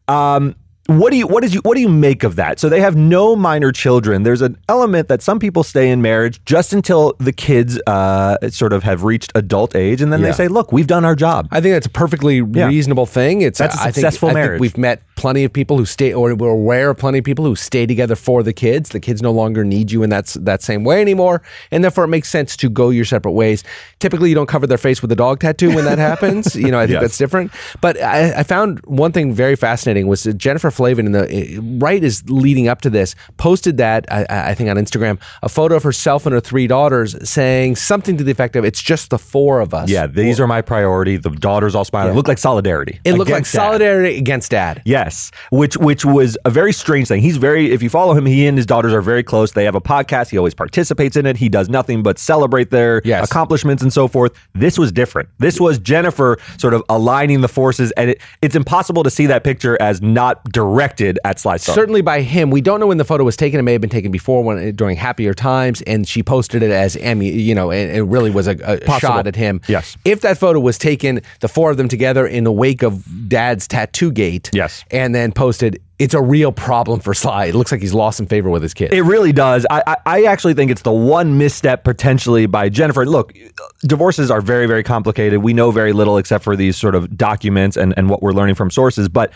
Um, 0.07 0.55
what 0.87 1.11
do 1.11 1.17
you 1.17 1.25
what 1.25 1.43
is 1.43 1.53
you 1.53 1.61
what 1.63 1.73
do 1.75 1.81
you 1.81 1.89
make 1.89 2.23
of 2.23 2.35
that? 2.35 2.59
So 2.59 2.69
they 2.69 2.79
have 2.79 2.95
no 2.95 3.35
minor 3.35 3.71
children. 3.71 4.21
There's 4.21 4.41
an 4.43 4.55
element 4.69 5.07
that 5.07 5.23
some 5.23 5.39
people 5.39 5.63
stay 5.63 5.89
in 5.89 6.01
marriage 6.01 6.39
just 6.45 6.73
until 6.73 7.13
the 7.19 7.33
kids 7.33 7.79
uh, 7.87 8.37
sort 8.49 8.71
of 8.71 8.83
have 8.83 9.03
reached 9.03 9.31
adult 9.33 9.75
age, 9.75 10.01
and 10.01 10.13
then 10.13 10.19
Yeah. 10.19 10.27
they 10.27 10.33
say, 10.33 10.47
"Look, 10.47 10.71
we've 10.71 10.85
done 10.85 11.03
our 11.03 11.15
job." 11.15 11.47
I 11.51 11.59
think 11.59 11.73
that's 11.73 11.87
a 11.87 11.89
perfectly 11.89 12.41
reasonable 12.41 13.07
thing. 13.07 13.41
It's 13.41 13.57
That's 13.57 13.75
a 13.75 13.79
I 13.79 13.83
think- 13.85 13.95
successful 13.95 14.29
I 14.29 14.33
think 14.33 14.43
marriage. 14.45 14.59
we've 14.61 14.77
met 14.77 15.01
plenty 15.15 15.43
of 15.43 15.51
people 15.51 15.77
who 15.77 15.85
stay, 15.85 16.13
or 16.13 16.35
we're 16.35 16.49
aware 16.49 16.91
of 16.91 16.97
plenty 16.97 17.17
of 17.17 17.23
people 17.25 17.45
who 17.45 17.55
stay 17.55 17.85
together 17.87 18.15
for 18.15 18.43
the 18.43 18.53
kids. 18.53 18.89
The 18.89 18.99
kids 18.99 19.21
no 19.23 19.31
longer 19.31 19.63
need 19.63 19.91
you 19.91 20.03
in 20.03 20.11
that 20.11 20.35
that 20.39 20.61
same 20.61 20.83
way 20.83 21.01
anymore, 21.01 21.41
and 21.71 21.83
therefore 21.83 22.03
it 22.03 22.09
makes 22.09 22.29
sense 22.29 22.55
to 22.57 22.69
go 22.69 22.91
your 22.91 23.05
separate 23.05 23.31
ways. 23.31 23.63
Typically, 23.99 24.29
you 24.29 24.35
don't 24.35 24.45
cover 24.49 24.67
their 24.67 24.77
face 24.77 25.01
with 25.01 25.11
a 25.11 25.15
dog 25.15 25.39
tattoo 25.39 25.73
when 25.73 25.85
that 25.85 25.97
happens. 25.97 26.55
You 26.55 26.69
know, 26.69 26.77
I 26.79 26.85
think 26.85 26.93
Yes. 26.95 27.01
that's 27.01 27.17
different. 27.17 27.51
But 27.81 27.99
I, 28.01 28.33
I 28.39 28.43
found 28.43 28.81
one 28.85 29.11
thing 29.11 29.33
very 29.33 29.55
fascinating 29.55 30.05
was 30.07 30.21
that 30.23 30.37
Jennifer 30.37 30.69
Flavin 30.75 31.05
in 31.05 31.11
the 31.11 31.27
eh, 31.33 31.59
right 31.79 32.03
is 32.03 32.23
leading 32.29 32.67
up 32.67 32.81
to 32.81 32.89
this 32.89 33.15
posted 33.37 33.77
that 33.77 34.05
I, 34.11 34.25
I 34.51 34.53
think 34.53 34.69
on 34.69 34.75
Instagram 34.77 35.19
a 35.41 35.49
photo 35.49 35.75
of 35.75 35.83
herself 35.83 36.25
and 36.25 36.33
her 36.33 36.39
three 36.39 36.67
daughters 36.67 37.15
saying 37.27 37.75
something 37.77 38.17
to 38.17 38.23
the 38.23 38.31
effect 38.31 38.55
of 38.55 38.65
"It's 38.65 38.81
just 38.81 39.09
the 39.09 39.17
four 39.19 39.59
of 39.61 39.73
us." 39.73 39.89
yeah, 39.89 40.07
these 40.07 40.39
are 40.39 40.47
my 40.47 40.61
priority. 40.61 41.17
The 41.17 41.29
daughters 41.29 41.75
all 41.75 41.85
smiling. 41.85 42.11
It 42.11 42.15
looked 42.15 42.27
like 42.27 42.37
solidarity. 42.37 42.99
It 43.03 43.13
looked 43.13 43.29
like 43.31 43.37
against 43.39 43.53
dad. 43.53 43.59
solidarity 43.59 44.17
against 44.17 44.51
dad. 44.51 44.81
Yes, 44.85 45.31
which 45.51 45.77
which 45.77 46.05
was 46.05 46.37
a 46.45 46.49
very 46.49 46.73
strange 46.73 47.07
thing. 47.07 47.21
He's 47.21 47.37
very 47.37 47.71
if 47.71 47.81
you 47.81 47.89
follow 47.89 48.13
him, 48.13 48.25
he 48.25 48.45
and 48.47 48.57
his 48.57 48.65
daughters 48.65 48.93
are 48.93 49.01
very 49.01 49.23
close. 49.23 49.53
They 49.53 49.63
have 49.65 49.75
a 49.75 49.81
podcast. 49.81 50.29
He 50.29 50.37
always 50.37 50.53
participates 50.53 51.15
in 51.15 51.25
it. 51.25 51.37
He 51.37 51.49
does 51.49 51.69
nothing 51.69 52.03
but 52.03 52.19
celebrate 52.19 52.71
their 52.71 53.01
Yes. 53.05 53.25
accomplishments 53.29 53.81
and 53.83 53.91
so 53.93 54.07
forth. 54.07 54.31
This 54.53 54.77
was 54.77 54.91
different. 54.91 55.29
This 55.39 55.59
was 55.59 55.79
Jennifer 55.79 56.37
sort 56.57 56.73
of 56.73 56.83
aligning 56.89 57.41
the 57.41 57.47
forces, 57.47 57.91
and 57.91 58.11
it, 58.11 58.21
it's 58.41 58.55
impossible 58.55 59.03
to 59.03 59.09
see 59.09 59.25
that 59.27 59.43
picture 59.43 59.77
as 59.81 60.01
not 60.01 60.51
directed 60.65 61.19
at 61.23 61.39
Sly 61.39 61.57
Stallone. 61.57 61.75
certainly 61.75 62.01
by 62.01 62.21
him. 62.21 62.49
We 62.49 62.61
don't 62.61 62.79
know 62.79 62.87
when 62.87 62.97
the 62.97 63.05
photo 63.05 63.23
was 63.23 63.37
taken. 63.37 63.59
It 63.59 63.63
may 63.63 63.73
have 63.73 63.81
been 63.81 63.89
taken 63.89 64.11
before 64.11 64.43
when 64.43 64.69
uh, 64.69 64.71
during 64.73 64.97
happier 64.97 65.33
times, 65.33 65.81
and 65.83 66.07
she 66.07 66.23
posted 66.23 66.63
it 66.63 66.71
as 66.71 66.95
Emmy. 66.97 67.29
You 67.31 67.55
know, 67.55 67.71
and 67.71 67.91
it 67.91 68.03
really 68.03 68.31
was 68.31 68.47
a, 68.47 68.55
a 68.63 68.99
shot 68.99 69.27
at 69.27 69.35
him. 69.35 69.61
Yes. 69.67 69.97
If 70.05 70.21
that 70.21 70.37
photo 70.37 70.59
was 70.59 70.77
taken, 70.77 71.21
the 71.39 71.47
four 71.47 71.71
of 71.71 71.77
them 71.77 71.87
together 71.87 72.25
in 72.25 72.43
the 72.43 72.51
wake 72.51 72.83
of 72.83 73.03
Dad's 73.29 73.67
tattoo 73.67 74.11
gate. 74.11 74.49
Yes. 74.53 74.83
And 74.91 75.13
then 75.13 75.31
posted, 75.31 75.81
it's 75.99 76.13
a 76.13 76.21
real 76.21 76.51
problem 76.51 76.99
for 76.99 77.13
Sly. 77.13 77.45
It 77.45 77.55
looks 77.55 77.71
like 77.71 77.81
he's 77.81 77.93
lost 77.93 78.17
some 78.17 78.25
favor 78.25 78.49
with 78.49 78.61
his 78.61 78.73
kids. 78.73 78.93
It 78.93 79.01
really 79.03 79.31
does. 79.31 79.65
I, 79.69 79.83
I, 79.87 79.95
I 80.05 80.23
actually 80.23 80.53
think 80.53 80.71
it's 80.71 80.81
the 80.81 80.91
one 80.91 81.37
misstep 81.37 81.83
potentially 81.83 82.47
by 82.47 82.69
Jennifer. 82.69 83.05
Look, 83.05 83.33
divorces 83.81 84.29
are 84.29 84.41
very, 84.41 84.67
very 84.67 84.83
complicated. 84.83 85.41
We 85.41 85.53
know 85.53 85.71
very 85.71 85.93
little 85.93 86.17
except 86.17 86.43
for 86.43 86.55
these 86.55 86.75
sort 86.75 86.95
of 86.95 87.15
documents 87.15 87.77
and, 87.77 87.93
and 87.97 88.09
what 88.09 88.21
we're 88.21 88.33
learning 88.33 88.55
from 88.55 88.71
sources. 88.71 89.07
But 89.07 89.31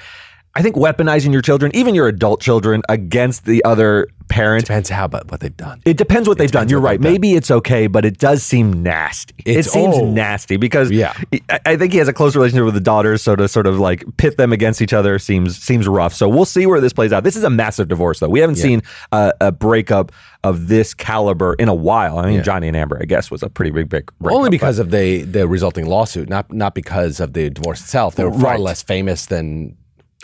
I 0.56 0.62
think 0.62 0.76
weaponizing 0.76 1.32
your 1.32 1.42
children, 1.42 1.72
even 1.76 1.94
your 1.96 2.08
adult 2.08 2.42
children, 2.42 2.82
against 2.90 3.46
the 3.46 3.64
other 3.64 4.08
parent, 4.30 4.66
Depends 4.66 4.90
how, 4.90 5.08
but 5.08 5.30
what 5.32 5.40
they've 5.40 5.56
done. 5.56 5.82
it 5.86 5.96
depends 5.98 6.28
what 6.28 6.38
they've 6.38 6.52
done. 6.52 6.70
You're 6.70 6.80
right. 6.82 7.00
Maybe 7.00 7.34
it's 7.36 7.50
okay, 7.50 7.88
but 7.88 8.04
it 8.06 8.18
does 8.18 8.44
seem 8.44 8.84
nasty. 8.84 9.34
it 9.46 9.64
seems 9.64 10.00
nasty 10.02 10.58
because 10.58 10.92
Yeah. 10.92 11.14
I, 11.50 11.60
I 11.66 11.76
think 11.78 11.94
he 11.94 12.00
has 12.00 12.08
a 12.08 12.14
close 12.14 12.36
relationship 12.36 12.66
with 12.66 12.74
the 12.74 12.80
daughters, 12.82 13.22
so 13.22 13.36
to 13.36 13.48
sort 13.48 13.68
of 13.68 13.80
like 13.80 14.04
pit 14.18 14.38
them 14.38 14.52
against 14.52 14.82
each 14.82 14.94
other 14.94 15.18
seems 15.20 15.58
seems 15.58 15.88
rough. 15.88 16.14
So 16.14 16.28
we'll 16.30 16.46
see 16.46 16.66
where 16.66 16.82
this 16.82 16.94
plays 16.94 17.12
out. 17.14 17.24
This 17.24 17.36
is 17.36 17.44
a 17.44 17.50
massive 17.50 17.88
divorce, 17.88 18.20
though. 18.20 18.30
We 18.30 18.40
haven't 18.40 18.58
seen 18.58 18.82
a, 19.12 19.34
a 19.42 19.52
breakup 19.52 20.12
of 20.44 20.68
this 20.68 20.94
caliber 20.94 21.54
in 21.56 21.70
a 21.70 21.76
while. 21.76 22.20
I 22.20 22.26
mean, 22.30 22.44
Johnny 22.44 22.68
and 22.68 22.78
Amber, 22.78 22.98
I 23.02 23.06
guess, 23.06 23.32
was 23.32 23.42
a 23.44 23.50
pretty 23.50 23.72
big, 23.72 23.90
big 23.90 24.12
breakup. 24.20 24.36
Only 24.38 24.48
but- 24.50 24.52
because 24.52 24.78
of 24.80 24.92
the 24.92 25.24
the 25.24 25.48
resulting 25.48 25.86
lawsuit, 25.88 26.28
not 26.30 26.52
not 26.52 26.76
because 26.76 27.20
of 27.20 27.34
the 27.34 27.50
divorce 27.50 27.82
itself. 27.82 28.16
They 28.16 28.26
were 28.26 28.32
far 28.32 28.42
Right. 28.52 28.60
less 28.60 28.82
famous 28.84 29.26
than. 29.28 29.76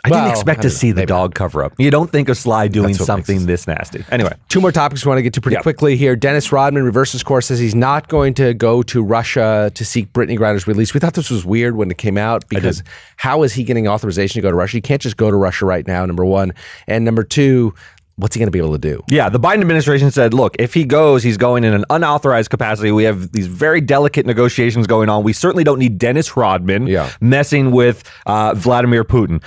I 0.06 0.10
didn't 0.10 0.30
expect 0.32 0.60
I 0.60 0.64
to 0.64 0.70
see 0.70 0.92
the 0.92 1.02
not. 1.02 1.08
dog 1.08 1.36
cover 1.36 1.64
up. 1.64 1.74
You 1.78 1.92
don't 1.92 2.12
think 2.12 2.30
of 2.30 2.38
Sly 2.38 2.68
doing 2.68 2.88
That's 2.94 3.00
what 3.00 3.18
makes 3.18 3.28
something 3.28 3.46
this 3.46 3.68
nasty. 3.68 4.06
Anyway, 4.12 4.34
Two 4.50 4.62
more 4.62 4.72
topics 4.72 5.06
we 5.06 5.10
want 5.10 5.18
to 5.20 5.24
get 5.24 5.34
to 5.34 5.42
pretty 5.42 5.56
Yeah. 5.56 5.62
quickly 5.62 5.98
here. 5.98 6.16
Dennis 6.16 6.52
Rodman 6.52 6.84
reverses 6.84 7.24
course 7.24 7.48
says 7.48 7.60
he's 7.60 7.76
not 7.76 8.08
going 8.08 8.34
to 8.36 8.54
go 8.54 8.84
to 8.84 9.04
Russia 9.04 9.72
to 9.74 9.86
seek 9.86 10.12
Brittney 10.14 10.38
Griner's 10.38 10.68
release. 10.68 10.94
We 10.94 11.00
thought 11.00 11.14
this 11.16 11.30
was 11.30 11.46
weird 11.46 11.76
when 11.76 11.90
it 11.92 11.98
came 11.98 12.18
out 12.18 12.48
because 12.50 12.84
how 13.18 13.44
is 13.44 13.54
he 13.54 13.64
getting 13.64 13.88
authorization 13.88 14.36
to 14.36 14.42
go 14.42 14.50
to 14.52 14.56
Russia? 14.58 14.78
He 14.78 14.82
can't 14.82 15.02
just 15.02 15.18
go 15.18 15.30
to 15.32 15.38
Russia 15.38 15.66
right 15.66 15.86
now, 15.88 16.06
number 16.06 16.24
one. 16.26 16.54
And 16.88 17.04
number 17.04 17.24
two, 17.24 17.74
what's 18.18 18.34
he 18.34 18.40
going 18.40 18.48
to 18.48 18.52
be 18.52 18.60
able 18.60 18.72
to 18.72 18.78
do? 18.78 19.04
Yeah, 19.10 19.28
the 19.28 19.40
Biden 19.40 19.60
administration 19.60 20.10
said, 20.12 20.34
look, 20.34 20.56
if 20.58 20.74
he 20.74 20.86
goes, 20.86 21.22
he's 21.24 21.36
going 21.38 21.64
in 21.66 21.74
an 21.74 21.84
unauthorized 21.90 22.50
capacity. 22.50 22.92
We 22.92 23.04
have 23.04 23.32
these 23.34 23.48
very 23.48 23.82
delicate 23.82 24.26
negotiations 24.26 24.88
going 24.88 25.10
on. 25.10 25.24
We 25.24 25.34
certainly 25.34 25.66
don't 25.66 25.80
need 25.80 25.98
Dennis 25.98 26.38
Rodman 26.38 26.88
Yeah. 26.88 27.10
messing 27.20 27.72
with 27.72 28.04
uh, 28.26 28.54
Vladimir 28.56 29.04
Putin. 29.04 29.44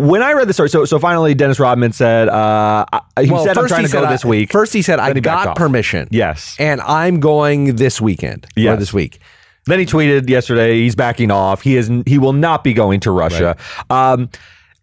When 0.00 0.22
I 0.22 0.32
read 0.32 0.48
the 0.48 0.52
story, 0.52 0.68
so 0.68 0.84
so 0.84 0.98
finally, 0.98 1.34
Dennis 1.34 1.60
Rodman 1.60 1.92
said, 1.92 2.28
uh, 2.28 2.86
I- 2.92 3.00
he 3.20 3.28
said, 3.28 3.58
I'm 3.58 3.68
trying 3.68 3.84
to 3.86 3.92
go 3.92 4.02
said, 4.02 4.10
this 4.10 4.24
week. 4.24 4.50
First, 4.52 4.72
he 4.72 4.82
said, 4.82 4.98
I 4.98 5.12
he 5.12 5.20
got 5.20 5.56
permission. 5.56 6.08
Yes. 6.10 6.56
And 6.58 6.80
I'm 6.80 7.20
going 7.20 7.76
this 7.76 8.00
weekend 8.00 8.46
Yeah, 8.56 8.76
this 8.76 8.92
week. 8.92 9.20
Then 9.66 9.78
he 9.78 9.86
tweeted 9.86 10.28
yesterday 10.28 10.80
he's 10.80 10.94
backing 10.94 11.30
off. 11.30 11.62
He 11.62 11.76
is 11.76 11.90
he 12.06 12.18
will 12.18 12.32
not 12.32 12.64
be 12.64 12.72
going 12.72 13.00
to 13.00 13.10
Russia. 13.10 13.56
Um, 13.90 14.30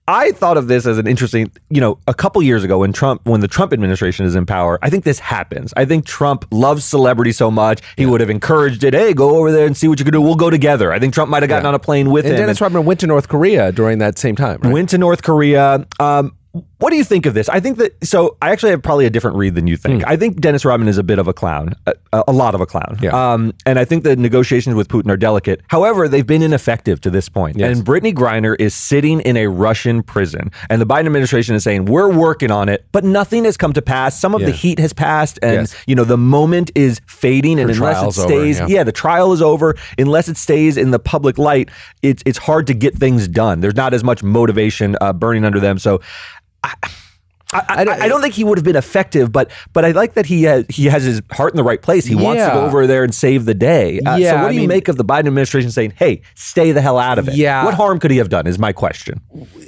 I 0.10 0.32
thought 0.32 0.56
of 0.56 0.70
this 0.70 0.86
as 0.86 0.98
an 0.98 1.06
interesting, 1.06 1.52
you 1.70 1.82
know, 1.82 2.00
a 2.08 2.14
couple 2.14 2.42
years 2.42 2.64
ago 2.64 2.80
when 2.80 2.94
Trump, 2.94 3.26
when 3.26 3.42
the 3.42 3.48
Trump 3.48 3.74
administration 3.74 4.26
is 4.26 4.36
in 4.36 4.46
power, 4.46 4.80
I 4.82 4.90
think 4.90 5.04
this 5.04 5.20
happens. 5.20 5.74
I 5.76 5.84
think 5.84 6.06
Trump 6.06 6.46
loves 6.50 6.86
celebrity 6.86 7.34
so 7.34 7.52
much 7.52 7.82
he 7.98 8.06
would 8.06 8.22
have 8.22 8.30
encouraged 8.30 8.86
it. 8.86 8.94
Hey, 8.94 9.14
go 9.14 9.38
over 9.38 9.52
there 9.52 9.66
and 9.66 9.76
see 9.76 9.90
what 9.90 10.00
you 10.00 10.06
can 10.06 10.14
do. 10.14 10.22
We'll 10.22 10.36
go 10.36 10.50
together. 10.50 10.94
I 10.94 11.00
think 11.00 11.14
Trump 11.14 11.30
might 11.30 11.44
have 11.44 11.50
gotten 11.50 11.66
Yeah. 11.66 11.70
on 11.70 11.76
a 11.76 11.80
plane 11.80 12.10
with 12.10 12.26
And 12.26 12.36
him. 12.36 12.40
Dennis 12.42 12.62
Rodman 12.62 12.86
went 12.86 13.02
to 13.02 13.08
North 13.08 13.28
Korea 13.28 13.74
during 13.74 13.98
that 13.98 14.18
same 14.18 14.38
time. 14.38 14.60
Right? 14.64 14.72
went 14.72 14.90
to 14.92 14.98
North 14.98 15.24
Korea. 15.24 15.86
Um, 16.00 16.32
what 16.80 16.92
do 16.92 16.96
you 16.96 17.04
think 17.04 17.26
of 17.26 17.34
this? 17.34 17.50
I 17.50 17.60
think 17.60 17.78
that 17.80 17.96
so. 18.06 18.38
I 18.42 18.52
actually 18.52 18.70
have 18.72 18.84
probably 18.84 19.06
a 19.08 19.10
different 19.10 19.38
read 19.38 19.56
than 19.56 19.66
you 19.66 19.78
think. 19.78 20.06
I 20.06 20.16
think 20.16 20.40
Dennis 20.40 20.64
Rodman 20.64 20.88
is 20.88 21.00
a 21.00 21.04
bit 21.04 21.18
of 21.18 21.28
a 21.28 21.34
clown, 21.34 21.74
a, 21.88 22.24
a 22.28 22.32
lot 22.32 22.54
of 22.54 22.62
a 22.62 22.68
clown. 22.68 23.00
Yeah. 23.02 23.34
Um, 23.34 23.54
and 23.66 23.80
I 23.80 23.86
think 23.86 24.04
the 24.04 24.16
negotiations 24.16 24.76
with 24.76 24.88
Putin 24.88 25.10
are 25.10 25.18
delicate. 25.18 25.62
However, 25.70 26.08
they've 26.08 26.26
been 26.28 26.44
ineffective 26.44 27.02
to 27.02 27.10
this 27.10 27.30
point. 27.30 27.58
Yes. 27.58 27.76
And 27.78 27.86
Brittney 27.88 28.14
Griner 28.14 28.56
is 28.60 28.76
sitting 28.76 29.22
in 29.22 29.38
a 29.38 29.48
Russian 29.48 30.04
prison, 30.04 30.52
and 30.70 30.80
the 30.80 30.86
Biden 30.86 31.08
administration 31.08 31.56
is 31.56 31.64
saying 31.64 31.86
we're 31.86 32.12
working 32.14 32.52
on 32.52 32.70
it, 32.70 32.86
but 32.92 33.04
nothing 33.04 33.46
has 33.46 33.58
come 33.58 33.74
to 33.74 33.82
pass. 33.82 34.20
Some 34.20 34.36
of 34.36 34.42
the 34.42 34.52
heat 34.52 34.78
has 34.78 34.94
passed, 34.94 35.40
and 35.42 35.54
Yes. 35.68 35.76
you 35.88 35.96
know 35.96 36.04
the 36.04 36.18
moment 36.18 36.70
is 36.76 37.02
fading, 37.08 37.60
and 37.60 37.70
Her 37.70 37.76
unless 37.76 37.98
it 37.98 38.00
trial's 38.00 38.20
over, 38.20 38.28
stays, 38.28 38.60
yeah. 38.60 38.68
yeah, 38.68 38.84
the 38.84 38.92
trial 38.92 39.34
is 39.34 39.42
over. 39.42 39.76
Unless 39.98 40.30
it 40.30 40.38
stays 40.38 40.78
in 40.78 40.92
the 40.92 41.00
public 41.00 41.40
light, 41.40 41.70
it's 42.04 42.22
it's 42.28 42.38
hard 42.38 42.68
to 42.68 42.76
get 42.76 42.94
things 42.96 43.28
done. 43.28 43.62
There's 43.62 43.76
not 43.76 43.96
as 43.96 44.04
much 44.04 44.22
motivation 44.22 44.96
uh, 45.02 45.12
burning 45.14 45.44
under 45.44 45.60
them. 45.60 45.80
So. 45.80 46.02
I, 46.64 46.74
I, 47.54 47.62
I, 47.70 47.82
I 48.04 48.08
don't 48.10 48.22
think 48.22 48.34
he 48.34 48.44
would 48.44 48.58
have 48.58 48.66
been 48.66 48.76
effective, 48.76 49.32
but 49.32 49.50
but 49.72 49.86
I 49.86 49.92
like 49.92 50.16
that 50.16 50.26
he 50.26 50.44
has, 50.44 50.66
he 50.68 50.88
has 50.88 51.04
his 51.04 51.22
heart 51.32 51.54
in 51.54 51.58
the 51.58 51.64
right 51.64 51.82
place. 51.82 52.06
He 52.06 52.14
wants 52.14 52.44
to 52.44 52.50
go 52.52 52.66
over 52.66 52.86
there 52.86 53.06
and 53.06 53.16
save 53.16 53.46
the 53.46 53.54
day. 53.54 54.02
Uh, 54.02 54.18
Yeah, 54.18 54.32
so 54.32 54.42
what 54.44 54.50
do 54.50 54.56
you 54.56 54.62
mean- 54.62 54.68
make 54.70 54.90
of 54.90 54.98
the 54.98 55.06
Biden 55.06 55.28
administration 55.28 55.72
saying, 55.72 55.94
"Hey, 55.96 56.24
stay 56.36 56.74
the 56.74 56.82
hell 56.82 56.98
out 57.00 57.18
of 57.20 57.30
it"? 57.30 57.36
Yeah. 57.36 57.64
What 57.64 57.74
harm 57.74 58.00
could 58.00 58.12
he 58.12 58.18
have 58.18 58.28
done? 58.28 58.48
Is 58.48 58.60
my 58.60 58.74
question. 58.74 59.22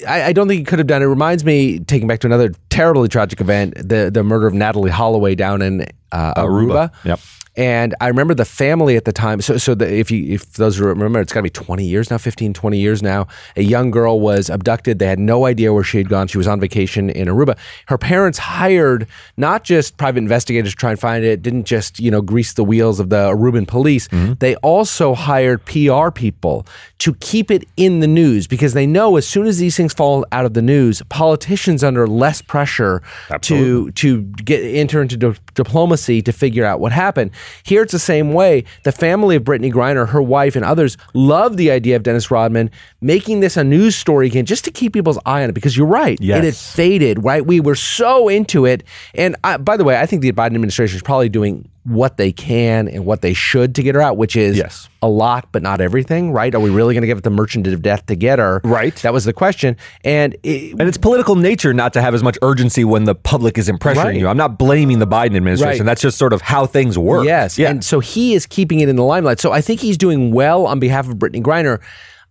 I, 0.05 0.23
I 0.23 0.33
don't 0.33 0.49
think 0.49 0.59
he 0.59 0.65
could 0.65 0.79
have 0.79 0.87
done. 0.87 1.01
It 1.01 1.05
reminds 1.05 1.45
me, 1.45 1.79
taking 1.79 2.07
back 2.07 2.19
to 2.19 2.27
another 2.27 2.51
terribly 2.69 3.07
tragic 3.07 3.39
event, 3.39 3.75
the 3.77 4.11
the 4.13 4.23
murder 4.23 4.47
of 4.47 4.53
Natalee 4.53 4.89
Holloway 4.89 5.35
down 5.35 5.61
in 5.61 5.85
uh, 6.11 6.33
Aruba. 6.35 6.91
Yep. 7.03 7.19
And 7.59 7.93
I 7.99 8.07
remember 8.07 8.33
the 8.33 8.45
family 8.45 8.95
at 8.95 9.03
the 9.03 9.11
time. 9.11 9.41
So, 9.41 9.57
so 9.57 9.75
the, 9.75 9.91
if 9.93 10.09
you 10.11 10.33
if 10.33 10.53
those 10.53 10.77
who 10.77 10.85
remember, 10.85 11.19
it's 11.19 11.33
got 11.33 11.39
to 11.39 11.43
be 11.43 11.49
20 11.49 11.83
years 11.83 12.09
now, 12.09 12.17
15, 12.17 12.53
20 12.53 12.79
years 12.79 13.03
now. 13.03 13.27
A 13.57 13.63
young 13.63 13.91
girl 13.91 14.21
was 14.21 14.49
abducted. 14.49 14.99
They 14.99 15.07
had 15.07 15.19
no 15.19 15.45
idea 15.45 15.73
where 15.73 15.83
she 15.83 15.97
had 15.97 16.07
gone. 16.07 16.27
She 16.27 16.37
was 16.37 16.47
on 16.47 16.61
vacation 16.61 17.09
in 17.09 17.27
Aruba. 17.27 17.57
Her 17.87 17.97
parents 17.97 18.37
hired 18.37 19.07
not 19.35 19.65
just 19.65 19.97
private 19.97 20.19
investigators 20.19 20.71
to 20.71 20.77
try 20.77 20.91
and 20.91 20.99
find 20.99 21.25
it. 21.25 21.41
Didn't 21.41 21.65
just 21.65 21.99
you 21.99 22.09
know 22.09 22.21
grease 22.21 22.53
the 22.53 22.63
wheels 22.63 22.97
of 23.01 23.09
the 23.09 23.29
Aruban 23.29 23.67
police. 23.67 24.07
They 24.39 24.55
also 24.57 25.13
hired 25.13 25.65
PR 25.65 26.11
people 26.11 26.65
to 26.99 27.13
keep 27.15 27.51
it 27.51 27.65
in 27.75 27.99
the 27.99 28.07
news 28.07 28.47
because 28.47 28.73
they 28.73 28.87
know 28.87 29.17
as 29.17 29.27
soon 29.27 29.47
as 29.47 29.57
these 29.57 29.75
things 29.75 29.93
fall 29.93 30.25
out 30.31 30.45
of 30.45 30.53
the 30.53 30.61
news, 30.61 31.01
politicians 31.09 31.83
under 31.83 32.07
less 32.07 32.41
pressure 32.41 33.01
to 33.41 33.91
to 33.91 34.21
get 34.45 34.59
enter 34.63 35.01
into 35.01 35.17
di- 35.17 35.35
diplomacy 35.55 35.98
to 36.07 36.31
figure 36.31 36.65
out 36.65 36.79
what 36.79 36.91
happened. 36.91 37.31
Here 37.63 37.81
it's 37.81 37.91
the 37.91 37.99
same 37.99 38.33
way. 38.33 38.63
The 38.83 38.91
family 38.91 39.35
of 39.35 39.43
Brittney 39.43 39.71
Griner, 39.71 40.09
her 40.09 40.21
wife, 40.21 40.55
and 40.55 40.65
others 40.65 40.97
love 41.13 41.57
the 41.57 41.71
idea 41.71 41.95
of 41.95 42.03
Dennis 42.03 42.31
Rodman 42.31 42.71
making 43.01 43.39
this 43.39 43.57
a 43.57 43.63
news 43.63 43.95
story 43.95 44.27
again, 44.27 44.45
just 44.45 44.65
to 44.65 44.71
keep 44.71 44.93
people's 44.93 45.19
eye 45.25 45.43
on 45.43 45.49
it. 45.49 45.53
Because 45.53 45.75
you're 45.77 45.87
right, 45.87 46.17
it 46.21 46.43
had 46.43 46.55
faded. 46.55 47.23
Right, 47.23 47.45
we 47.45 47.59
were 47.59 47.75
so 47.75 48.27
into 48.27 48.65
it. 48.65 48.83
And 49.15 49.35
I, 49.43 49.57
by 49.57 49.77
the 49.77 49.83
way, 49.83 49.99
I 49.99 50.05
think 50.05 50.21
the 50.21 50.31
Biden 50.31 50.55
administration 50.55 50.95
is 50.95 51.01
probably 51.01 51.29
doing 51.29 51.69
what 51.83 52.17
they 52.17 52.31
can 52.31 52.87
and 52.87 53.05
what 53.05 53.21
they 53.21 53.33
should 53.33 53.73
to 53.75 53.83
get 53.83 53.95
her 53.95 54.01
out, 54.01 54.17
which 54.17 54.35
is 54.35 54.57
Yes. 54.57 54.89
a 55.01 55.07
lot, 55.07 55.47
but 55.51 55.61
not 55.63 55.81
everything. 55.81 56.31
Right? 56.31 56.53
Are 56.53 56.59
we 56.59 56.69
really 56.69 56.93
going 56.93 57.01
to 57.01 57.07
give 57.07 57.17
it 57.17 57.23
the 57.23 57.29
merchant 57.29 57.65
of 57.67 57.81
death 57.81 58.05
to 58.07 58.15
get 58.15 58.37
her? 58.39 58.61
Right. 58.63 58.95
That 58.97 59.13
was 59.13 59.25
the 59.25 59.33
question. 59.33 59.75
And 60.03 60.35
it, 60.43 60.73
And 60.79 60.87
it's 60.87 60.97
political 60.97 61.35
nature 61.35 61.73
not 61.73 61.93
to 61.93 62.01
have 62.01 62.13
as 62.13 62.21
much 62.23 62.37
urgency 62.41 62.83
when 62.83 63.05
the 63.05 63.15
public 63.15 63.57
is 63.57 63.69
pressuring 63.69 63.95
Right. 64.03 64.15
you. 64.17 64.27
I'm 64.27 64.37
not 64.37 64.59
blaming 64.59 64.99
the 64.99 65.07
Biden 65.07 65.35
administration. 65.35 65.79
Right. 65.81 65.85
That's 65.85 66.01
just 66.01 66.17
sort 66.17 66.33
of 66.33 66.41
how 66.41 66.65
things 66.65 66.97
work. 66.97 67.25
Yes. 67.25 67.57
Yeah. 67.57 67.69
And 67.69 67.83
so 67.83 67.99
he 67.99 68.33
is 68.33 68.45
keeping 68.45 68.81
it 68.81 68.89
in 68.89 68.95
the 68.95 69.03
limelight. 69.03 69.39
So 69.39 69.51
I 69.51 69.61
think 69.61 69.79
he's 69.79 69.97
doing 69.97 70.31
well 70.33 70.65
on 70.67 70.79
behalf 70.79 71.07
of 71.07 71.15
Brittney 71.15 71.41
Griner. 71.41 71.79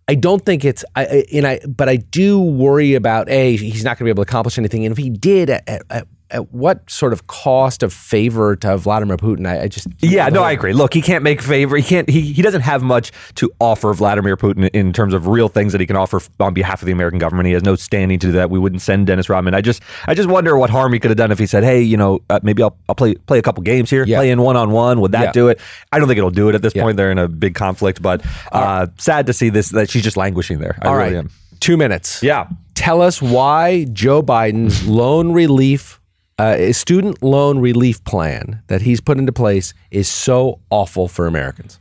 I 0.07 0.15
don't 0.15 0.43
think 0.43 0.65
it's, 0.65 0.83
I, 0.95 1.05
I- 1.05 1.25
and 1.33 1.45
I, 1.45 1.59
but 1.67 1.87
I 1.87 1.97
do 1.97 2.39
worry 2.41 2.95
about 2.95 3.29
a 3.29 3.55
he's 3.57 3.83
not 3.83 3.91
going 3.91 3.99
to 3.99 4.03
be 4.05 4.09
able 4.09 4.25
to 4.25 4.29
accomplish 4.29 4.57
anything, 4.57 4.83
and 4.85 4.91
if 4.91 4.97
he 4.97 5.09
did, 5.11 5.51
at, 5.51 5.63
at, 5.69 5.81
at, 5.91 6.07
at 6.31 6.51
what 6.53 6.89
sort 6.89 7.11
of 7.13 7.27
cost 7.27 7.81
of 7.83 7.91
favor 7.93 8.55
to 8.57 8.77
Vladimir 8.77 9.17
Putin? 9.17 9.47
I, 9.47 9.63
I 9.63 9.67
just 9.67 9.87
Yeah, 9.99 10.29
no, 10.29 10.43
I 10.43 10.51
agree. 10.51 10.73
Look, 10.73 10.93
he 10.93 11.01
can't 11.01 11.23
make 11.23 11.41
favor. 11.41 11.75
He 11.77 11.83
can't. 11.83 12.09
He, 12.09 12.21
he 12.33 12.41
doesn't 12.41 12.61
have 12.61 12.83
much 12.83 13.11
to 13.35 13.51
offer 13.59 13.93
Vladimir 13.93 14.37
Putin 14.37 14.69
in 14.73 14.93
terms 14.93 15.13
of 15.13 15.27
real 15.27 15.49
things 15.49 15.71
that 15.71 15.81
he 15.81 15.87
can 15.87 15.95
offer 15.95 16.21
on 16.39 16.53
behalf 16.53 16.81
of 16.81 16.85
the 16.85 16.91
American 16.91 17.19
government. 17.19 17.47
He 17.47 17.53
has 17.53 17.63
no 17.63 17.75
standing 17.75 18.19
to 18.19 18.27
do 18.27 18.33
that. 18.33 18.49
We 18.49 18.59
wouldn't 18.59 18.81
send 18.81 19.07
Dennis 19.07 19.29
Rodman. 19.29 19.53
I 19.55 19.61
just, 19.61 19.81
I 20.07 20.13
just 20.13 20.29
wonder 20.29 20.57
what 20.57 20.69
harm 20.69 20.93
he 20.93 20.99
could 20.99 21.09
have 21.11 21.17
done 21.17 21.31
if 21.31 21.39
he 21.39 21.45
said, 21.45 21.63
"Hey, 21.63 21.81
you 21.81 21.97
know, 21.97 22.19
uh, 22.29 22.39
maybe 22.43 22.61
I'll, 22.63 22.77
I'll 22.87 22.95
play 22.95 23.15
play 23.15 23.39
a 23.39 23.41
couple 23.41 23.63
games 23.63 23.89
here, 23.89 24.03
Yeah. 24.05 24.17
play 24.17 24.29
in 24.31 24.41
one 24.41 24.55
on 24.55 24.71
one. 24.71 25.01
Would 25.01 25.11
that 25.13 25.23
Yeah. 25.23 25.31
do 25.31 25.47
it? 25.49 25.59
I 25.91 25.99
don't 25.99 26.07
think 26.07 26.17
it'll 26.17 26.29
do 26.29 26.49
it 26.49 26.55
at 26.55 26.61
this 26.61 26.75
Yeah. 26.75 26.83
point. 26.83 26.97
They're 26.97 27.11
in 27.11 27.17
a 27.17 27.27
big 27.27 27.55
conflict, 27.55 28.01
but 28.01 28.23
uh, 28.51 28.87
sad 28.97 29.25
to 29.27 29.33
see 29.33 29.49
this 29.49 29.69
that 29.69 29.89
she's 29.89 30.03
just 30.03 30.17
languishing 30.17 30.59
there. 30.59 30.77
I 30.81 30.87
All 30.87 30.95
really 30.95 31.15
right, 31.15 31.17
am. 31.17 31.29
two 31.59 31.75
minutes. 31.77 32.21
Yeah. 32.21 32.47
Tell 32.75 33.01
us 33.01 33.21
why 33.21 33.85
Joe 33.91 34.23
Biden's 34.23 34.87
loan 34.99 35.33
relief, 35.33 35.98
uh, 36.39 36.71
student 36.73 37.21
loan 37.21 37.59
relief 37.59 38.03
plan 38.05 38.63
that 38.67 38.81
he's 38.81 39.01
put 39.01 39.17
into 39.17 39.33
place 39.33 39.73
is 39.91 40.07
so 40.07 40.59
awful 40.69 41.07
for 41.07 41.27
Americans. 41.27 41.79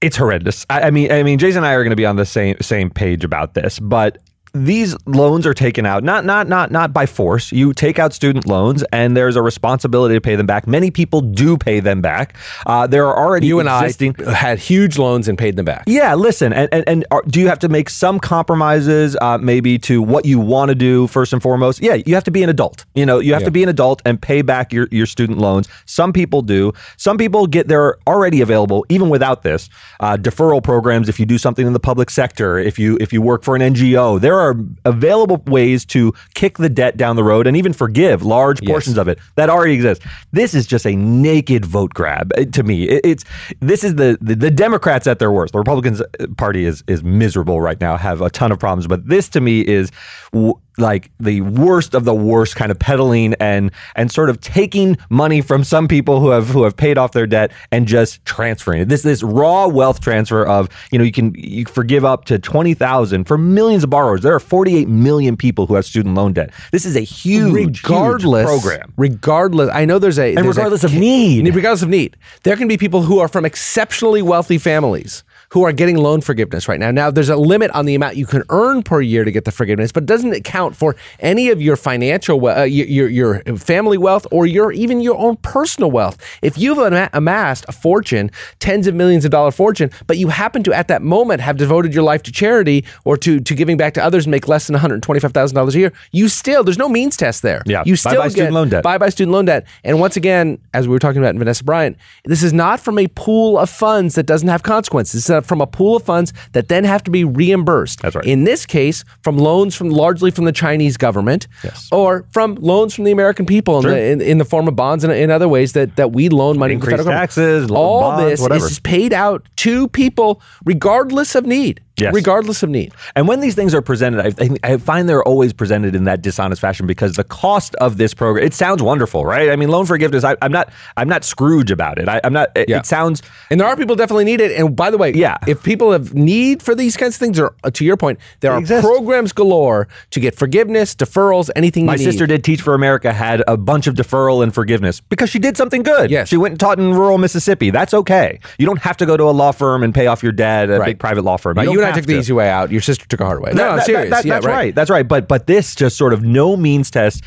it's 0.00 0.16
horrendous. 0.16 0.64
I, 0.70 0.82
I 0.82 0.90
mean, 0.90 1.10
I 1.10 1.22
mean, 1.22 1.38
Jason 1.38 1.58
and 1.58 1.66
I 1.66 1.72
are 1.72 1.82
going 1.82 1.90
to 1.90 1.96
be 1.96 2.06
on 2.06 2.16
the 2.16 2.26
same 2.26 2.56
same 2.60 2.90
page 2.90 3.24
about 3.24 3.54
this, 3.54 3.80
but 3.80 4.18
these 4.52 4.96
loans 5.06 5.46
are 5.46 5.54
taken 5.54 5.86
out 5.86 6.04
not 6.04 6.24
not 6.24 6.48
not 6.48 6.70
not 6.70 6.92
by 6.92 7.06
force. 7.06 7.52
You 7.52 7.72
take 7.72 7.98
out 7.98 8.12
student 8.12 8.46
loans, 8.46 8.82
and 8.92 9.16
there's 9.16 9.36
a 9.36 9.42
responsibility 9.42 10.14
to 10.14 10.20
pay 10.20 10.36
them 10.36 10.46
back. 10.46 10.66
Many 10.66 10.90
people 10.90 11.20
do 11.20 11.56
pay 11.56 11.80
them 11.80 12.00
back. 12.00 12.36
Uh, 12.66 12.86
there 12.86 13.06
are 13.06 13.16
already 13.16 13.46
You 13.46 13.60
and 13.60 13.68
existing. 13.68 14.16
I 14.26 14.32
had 14.32 14.58
huge 14.58 14.98
loans 14.98 15.28
and 15.28 15.36
paid 15.36 15.56
them 15.56 15.64
back. 15.64 15.84
Yeah, 15.86 16.14
listen, 16.14 16.52
and 16.52 16.68
and, 16.72 16.84
and 16.88 17.04
are, 17.10 17.22
do 17.26 17.40
you 17.40 17.48
have 17.48 17.58
to 17.60 17.68
make 17.68 17.90
some 17.90 18.18
compromises, 18.18 19.16
uh, 19.20 19.38
maybe 19.38 19.78
to 19.80 20.02
what 20.02 20.24
you 20.24 20.38
want 20.38 20.70
to 20.70 20.74
do 20.74 21.06
first 21.06 21.32
and 21.32 21.42
foremost? 21.42 21.82
Yeah, 21.82 21.94
you 21.94 22.14
have 22.14 22.24
to 22.24 22.30
be 22.30 22.42
an 22.42 22.48
adult. 22.48 22.84
You 22.94 23.06
know, 23.06 23.18
you 23.18 23.34
have 23.34 23.44
to 23.44 23.50
be 23.50 23.62
an 23.62 23.68
adult 23.68 24.02
and 24.04 24.20
pay 24.20 24.42
back 24.42 24.72
your 24.72 24.88
your 24.90 25.06
student 25.06 25.38
loans. 25.38 25.68
Some 25.86 26.12
people 26.12 26.42
do. 26.42 26.72
Some 26.96 27.18
people 27.18 27.46
get 27.46 27.68
they're 27.68 27.96
already 28.06 28.40
available 28.40 28.84
even 28.88 29.08
without 29.08 29.42
this 29.42 29.68
uh, 30.00 30.16
deferral 30.16 30.62
programs. 30.62 31.08
If 31.08 31.20
you 31.20 31.26
do 31.26 31.38
something 31.38 31.66
in 31.66 31.72
the 31.72 31.80
public 31.80 32.10
sector, 32.10 32.58
if 32.58 32.78
you 32.78 32.96
if 33.00 33.12
you 33.12 33.20
work 33.22 33.42
for 33.42 33.56
an 33.56 33.62
NGO, 33.62 34.20
there 34.20 34.37
are 34.38 34.56
available 34.84 35.42
ways 35.46 35.84
to 35.86 36.12
kick 36.34 36.58
the 36.58 36.68
debt 36.68 36.96
down 36.96 37.16
the 37.16 37.24
road 37.24 37.46
and 37.46 37.56
even 37.56 37.72
forgive 37.72 38.22
large 38.22 38.60
portions 38.66 38.96
of 38.98 39.08
it 39.08 39.18
that 39.36 39.50
already 39.50 39.74
exist. 39.74 40.02
This 40.32 40.54
is 40.54 40.66
just 40.66 40.86
a 40.86 40.94
naked 40.96 41.64
vote 41.64 41.92
grab 41.94 42.30
uh, 42.36 42.44
to 42.44 42.62
me. 42.62 42.84
It- 42.88 43.04
it's 43.04 43.24
this 43.60 43.84
is 43.84 43.94
the, 43.94 44.18
the 44.20 44.34
the 44.34 44.50
Democrats 44.50 45.06
at 45.06 45.18
their 45.18 45.32
worst. 45.32 45.52
The 45.52 45.58
Republicans 45.58 46.02
Party 46.36 46.64
is 46.64 46.84
is 46.86 47.02
miserable 47.02 47.60
right 47.60 47.80
now, 47.80 47.96
have 47.96 48.20
a 48.20 48.30
ton 48.30 48.52
of 48.52 48.58
problems, 48.58 48.86
but 48.86 49.06
this 49.08 49.28
to 49.30 49.40
me 49.40 49.60
is 49.60 49.90
w- 50.32 50.54
like 50.76 51.10
the 51.18 51.40
worst 51.40 51.92
of 51.94 52.04
the 52.04 52.14
worst 52.14 52.54
kind 52.54 52.70
of 52.70 52.78
peddling 52.78 53.34
and 53.40 53.72
and 53.96 54.12
sort 54.12 54.30
of 54.30 54.40
taking 54.40 54.96
money 55.10 55.40
from 55.40 55.64
some 55.64 55.88
people 55.88 56.20
who 56.20 56.28
have 56.30 56.48
who 56.48 56.62
have 56.62 56.76
paid 56.76 56.96
off 56.98 57.10
their 57.12 57.26
debt 57.26 57.50
and 57.72 57.88
just 57.88 58.24
transferring 58.24 58.82
it. 58.82 58.88
This 58.88 59.02
this 59.02 59.22
raw 59.24 59.66
wealth 59.66 60.00
transfer 60.00 60.46
of 60.46 60.68
you 60.92 60.98
know 60.98 61.04
you 61.04 61.10
can 61.12 61.34
you 61.36 61.64
forgive 61.64 62.04
up 62.04 62.26
to 62.26 62.38
twenty 62.38 62.74
thousand 62.74 63.24
for 63.24 63.36
millions 63.38 63.82
of 63.84 63.90
borrowers. 63.90 64.20
There 64.28 64.34
are 64.34 64.40
forty 64.40 64.76
eight 64.76 64.88
million 64.88 65.38
people 65.38 65.64
who 65.64 65.74
have 65.74 65.86
student 65.86 66.14
loan 66.14 66.34
debt. 66.34 66.50
This 66.70 66.84
is 66.84 66.96
a 66.96 67.00
huge, 67.00 67.82
regardless 67.82 68.46
huge 68.46 68.60
program. 68.60 68.92
Regardless, 68.98 69.70
I 69.72 69.86
know 69.86 69.98
there's 69.98 70.18
a 70.18 70.34
And 70.34 70.44
there's 70.44 70.58
a 70.58 70.60
regardless 70.60 70.84
of 70.84 70.92
need. 70.92 71.46
regardless 71.54 71.80
of 71.80 71.88
need, 71.88 72.14
there 72.42 72.54
can 72.54 72.68
be 72.68 72.76
people 72.76 73.00
who 73.00 73.20
are 73.20 73.28
from 73.28 73.46
exceptionally 73.46 74.20
wealthy 74.20 74.58
families 74.58 75.24
who 75.50 75.64
are 75.64 75.72
getting 75.72 75.96
loan 75.96 76.20
forgiveness 76.20 76.68
right 76.68 76.78
now. 76.78 76.90
Now, 76.90 77.10
there's 77.10 77.30
a 77.30 77.36
limit 77.36 77.70
on 77.70 77.86
the 77.86 77.94
amount 77.94 78.16
you 78.16 78.26
can 78.26 78.42
earn 78.50 78.82
per 78.82 79.00
year 79.00 79.24
to 79.24 79.32
get 79.32 79.44
the 79.44 79.52
forgiveness, 79.52 79.92
but 79.92 80.04
doesn't 80.04 80.32
it 80.34 80.44
count 80.44 80.76
for 80.76 80.94
any 81.20 81.48
of 81.48 81.62
your 81.62 81.76
financial, 81.76 82.46
uh, 82.46 82.64
your, 82.64 82.86
your 82.86 83.08
your 83.08 83.56
family 83.56 83.96
wealth 83.96 84.26
or 84.30 84.46
your 84.46 84.72
even 84.72 85.00
your 85.00 85.16
own 85.16 85.36
personal 85.36 85.90
wealth. 85.90 86.18
If 86.42 86.58
you've 86.58 86.78
amassed 86.78 87.64
a 87.68 87.72
fortune, 87.72 88.30
tens 88.58 88.86
of 88.86 88.94
millions 88.94 89.24
of 89.24 89.30
dollar 89.30 89.50
fortune, 89.50 89.90
but 90.06 90.18
you 90.18 90.28
happen 90.28 90.62
to 90.64 90.72
at 90.74 90.88
that 90.88 91.02
moment 91.02 91.40
have 91.40 91.56
devoted 91.56 91.94
your 91.94 92.02
life 92.02 92.22
to 92.24 92.32
charity 92.32 92.84
or 93.04 93.16
to 93.16 93.40
to 93.40 93.54
giving 93.54 93.76
back 93.76 93.94
to 93.94 94.04
others 94.04 94.26
and 94.26 94.30
make 94.30 94.48
less 94.48 94.66
than 94.66 94.74
one 94.74 94.80
hundred 94.80 95.02
twenty 95.02 95.20
five 95.20 95.32
thousand 95.32 95.54
dollars 95.54 95.74
a 95.74 95.78
year, 95.78 95.92
you 96.12 96.28
still 96.28 96.62
there's 96.62 96.78
no 96.78 96.88
means 96.88 97.16
test 97.16 97.42
there. 97.42 97.62
Yeah, 97.64 97.82
you 97.86 97.94
bye-bye 97.94 97.96
still 97.96 98.22
get 98.22 98.30
student 98.32 98.54
loan 98.54 98.68
debt. 98.68 98.82
Bye 98.84 98.98
bye 98.98 99.08
student 99.08 99.32
loan 99.32 99.46
debt. 99.46 99.66
And 99.82 99.98
once 99.98 100.16
again, 100.16 100.58
as 100.74 100.86
we 100.86 100.92
were 100.92 100.98
talking 100.98 101.22
about 101.22 101.30
in 101.30 101.38
Vanessa 101.38 101.64
Bryant, 101.64 101.96
this 102.24 102.42
is 102.42 102.52
not 102.52 102.80
from 102.80 102.98
a 102.98 103.06
pool 103.08 103.58
of 103.58 103.70
funds 103.70 104.14
that 104.16 104.24
doesn't 104.26 104.48
have 104.48 104.62
consequences. 104.62 105.28
Is 105.28 105.37
uh, 105.38 105.40
from 105.40 105.60
a 105.60 105.66
pool 105.66 105.96
of 105.96 106.02
funds 106.02 106.32
that 106.52 106.68
then 106.68 106.84
have 106.84 107.02
to 107.04 107.10
be 107.10 107.24
reimbursed. 107.24 108.02
That's 108.02 108.14
right. 108.16 108.24
In 108.26 108.44
this 108.44 108.66
case, 108.66 109.04
from 109.22 109.38
loans 109.38 109.74
from 109.74 109.88
largely 109.90 110.30
from 110.30 110.44
the 110.44 110.52
Chinese 110.52 110.96
government, 110.96 111.46
Yes. 111.64 111.88
or 111.90 112.24
from 112.32 112.56
loans 112.56 112.94
from 112.94 113.04
the 113.04 113.12
American 113.12 113.46
people 113.46 113.78
in, 113.78 113.86
the, 113.86 114.02
in, 114.12 114.20
in 114.20 114.38
the 114.38 114.44
form 114.44 114.68
of 114.68 114.76
bonds 114.76 115.04
and 115.04 115.12
in 115.12 115.30
other 115.30 115.48
ways 115.48 115.72
that, 115.72 115.96
that 115.96 116.12
we 116.12 116.28
loan 116.28 116.58
money 116.58 116.74
Increased 116.74 116.98
federal 116.98 117.14
taxes, 117.16 117.70
lo- 117.70 117.80
All 117.80 118.00
bonds, 118.02 118.24
this 118.30 118.40
whatever. 118.40 118.66
is 118.66 118.78
paid 118.80 119.12
out 119.12 119.46
to 119.56 119.88
people 119.88 120.40
regardless 120.64 121.34
of 121.34 121.46
need. 121.46 121.80
Yes. 122.00 122.14
Regardless 122.14 122.62
of 122.62 122.70
need. 122.70 122.92
And 123.16 123.26
when 123.28 123.40
these 123.40 123.54
things 123.54 123.74
are 123.74 123.82
presented, 123.82 124.34
I, 124.40 124.72
I 124.72 124.76
find 124.76 125.08
they're 125.08 125.22
always 125.22 125.52
presented 125.52 125.94
in 125.94 126.04
that 126.04 126.22
dishonest 126.22 126.60
fashion 126.60 126.86
because 126.86 127.14
the 127.16 127.24
cost 127.24 127.74
of 127.76 127.96
this 127.98 128.14
program, 128.14 128.44
it 128.44 128.54
sounds 128.54 128.82
wonderful, 128.82 129.24
right? 129.24 129.50
I 129.50 129.56
mean, 129.56 129.68
loan 129.68 129.86
forgiveness, 129.86 130.24
I, 130.24 130.36
I'm 130.42 130.52
not, 130.52 130.70
I'm 130.96 131.08
not 131.08 131.24
Scrooge 131.24 131.70
about 131.70 131.98
it. 131.98 132.08
I, 132.08 132.20
I'm 132.24 132.32
not, 132.32 132.50
it, 132.56 132.68
Yeah. 132.68 132.78
it 132.78 132.86
sounds, 132.86 133.22
And 133.50 133.60
there 133.60 133.66
are 133.66 133.76
people 133.76 133.96
definitely 133.96 134.24
need 134.24 134.40
it. 134.40 134.52
And 134.58 134.74
by 134.76 134.90
the 134.90 134.98
way, 134.98 135.12
Yeah. 135.12 135.36
if 135.46 135.62
people 135.62 135.92
have 135.92 136.14
need 136.14 136.62
for 136.62 136.74
these 136.74 136.96
kinds 136.96 137.16
of 137.16 137.20
things, 137.20 137.38
or 137.38 137.54
uh, 137.64 137.70
to 137.70 137.84
your 137.84 137.96
point, 137.96 138.18
there 138.40 138.52
are 138.52 138.58
exist. 138.60 138.84
programs 138.86 139.32
galore 139.32 139.88
to 140.10 140.20
get 140.20 140.34
forgiveness, 140.36 140.94
deferrals, 140.94 141.50
anything 141.56 141.86
my 141.86 141.96
sister 141.96 142.26
did 142.26 142.44
Teach 142.44 142.62
for 142.62 142.74
America 142.74 143.12
had 143.12 143.42
a 143.48 143.56
bunch 143.56 143.86
of 143.86 143.94
deferral 143.94 144.42
and 144.42 144.54
forgiveness 144.54 145.00
because 145.00 145.28
she 145.30 145.38
did 145.38 145.56
something 145.56 145.82
good. 145.82 146.10
Yes. 146.10 146.28
She 146.28 146.36
went 146.36 146.52
and 146.52 146.60
taught 146.60 146.78
in 146.78 146.92
rural 146.94 147.18
Mississippi. 147.18 147.70
That's 147.70 147.92
okay. 147.94 148.38
You 148.58 148.66
don't 148.66 148.80
have 148.80 148.96
to 148.98 149.06
go 149.06 149.16
to 149.16 149.24
a 149.24 149.30
law 149.32 149.52
firm 149.52 149.82
and 149.82 149.94
pay 149.94 150.06
off 150.06 150.22
your 150.22 150.32
debt, 150.32 150.70
a 150.70 150.78
Right. 150.78 150.86
big 150.86 150.98
private 150.98 151.24
law 151.24 151.36
firm. 151.36 151.56
Right, 151.56 151.68
you 151.68 151.80
I 151.92 151.96
have 151.96 152.04
took 152.04 152.06
the 152.06 152.18
easy 152.18 152.32
way 152.32 152.48
out. 152.48 152.70
Your 152.70 152.80
sister 152.80 153.06
took 153.06 153.20
a 153.20 153.24
hard 153.24 153.40
way. 153.42 153.50
No, 153.52 153.56
That- 153.56 153.70
I'm 153.70 153.76
that- 153.78 153.86
serious. 153.86 154.10
that- 154.10 154.24
yeah, 154.24 154.34
that's 154.34 154.46
right. 154.46 154.74
That's 154.74 154.90
right. 154.90 155.06
But 155.06 155.28
but 155.28 155.46
this 155.46 155.74
just 155.74 155.96
sort 155.96 156.12
of 156.12 156.22
no 156.22 156.56
means 156.56 156.90
test. 156.90 157.22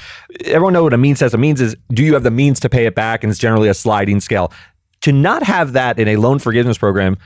Everyone 0.45 0.74
know 0.74 0.84
what 0.84 0.93
a 0.93 0.97
means 0.97 1.19
test 1.19 1.38
means 1.38 1.62
is 1.62 1.76
do 1.93 2.04
you 2.04 2.13
have 2.13 2.24
the 2.24 2.32
means 2.32 2.60
to 2.62 2.69
pay 2.69 2.86
it 2.86 2.95
back? 2.95 3.24
And 3.24 3.32
it's 3.32 3.39
generally 3.39 3.69
a 3.69 3.74
sliding 3.74 4.19
scale. 4.19 4.52
To 5.02 5.12
not 5.12 5.41
have 5.43 5.74
that 5.74 5.97
in 5.97 6.08
a 6.08 6.17
loan 6.17 6.38
forgiveness 6.38 6.78
program 6.78 7.17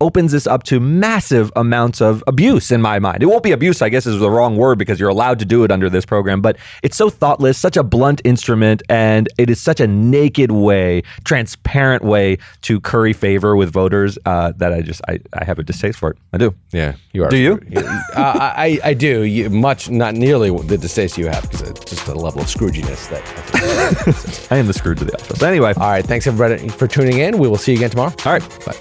opens 0.00 0.32
this 0.32 0.46
up 0.46 0.62
to 0.64 0.78
massive 0.78 1.50
amounts 1.56 2.00
of 2.00 2.22
abuse 2.26 2.70
in 2.70 2.80
my 2.80 2.98
mind. 2.98 3.22
It 3.22 3.26
won't 3.26 3.42
be 3.42 3.52
abuse, 3.52 3.82
I 3.82 3.88
guess 3.88 4.06
is 4.06 4.20
the 4.20 4.30
wrong 4.30 4.56
word 4.56 4.78
because 4.78 5.00
you're 5.00 5.08
allowed 5.08 5.38
to 5.40 5.44
do 5.44 5.64
it 5.64 5.72
under 5.72 5.90
this 5.90 6.04
program, 6.04 6.40
but 6.40 6.56
it's 6.82 6.96
so 6.96 7.10
thoughtless, 7.10 7.58
such 7.58 7.76
a 7.76 7.82
blunt 7.82 8.20
instrument, 8.24 8.82
and 8.88 9.28
it 9.38 9.50
is 9.50 9.60
such 9.60 9.80
a 9.80 9.86
naked 9.86 10.52
way, 10.52 11.02
transparent 11.24 12.04
way 12.04 12.38
to 12.62 12.80
curry 12.80 13.12
favor 13.12 13.56
with 13.56 13.72
voters 13.72 14.18
uh, 14.24 14.52
that 14.56 14.72
I 14.72 14.82
just, 14.82 15.00
I, 15.08 15.18
I 15.32 15.44
have 15.44 15.58
a 15.58 15.64
distaste 15.64 15.98
for 15.98 16.10
it. 16.10 16.18
I 16.32 16.38
do. 16.38 16.54
Yeah, 16.72 16.94
you 17.12 17.24
are. 17.24 17.28
Do 17.28 17.36
you? 17.36 17.60
uh, 17.76 17.92
I, 18.14 18.78
I 18.84 18.94
do. 18.94 19.22
You, 19.22 19.50
much, 19.50 19.90
not 19.90 20.14
nearly 20.14 20.50
the 20.50 20.78
distaste 20.78 21.18
you 21.18 21.26
have 21.26 21.42
because 21.42 21.62
it's 21.62 21.84
just 21.84 22.06
a 22.06 22.14
level 22.14 22.40
of 22.40 22.46
Scrooginess 22.46 23.08
that. 23.10 24.52
I 24.52 24.56
am 24.58 24.66
the 24.66 24.72
Scrooge 24.74 25.00
of 25.00 25.08
the 25.08 25.14
office. 25.14 25.38
But 25.38 25.48
Anyway, 25.48 25.72
All 25.76 25.90
right. 25.90 26.04
Thanks 26.04 26.26
everybody 26.26 26.68
for 26.68 26.86
tuning 26.86 27.18
in. 27.18 27.38
We 27.38 27.48
will 27.48 27.56
see 27.56 27.72
you 27.72 27.78
again 27.78 27.90
tomorrow. 27.90 28.14
all 28.24 28.32
right. 28.32 28.64
Bye. 28.64 28.76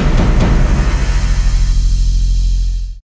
Thank 0.00 0.20
you. 0.20 0.29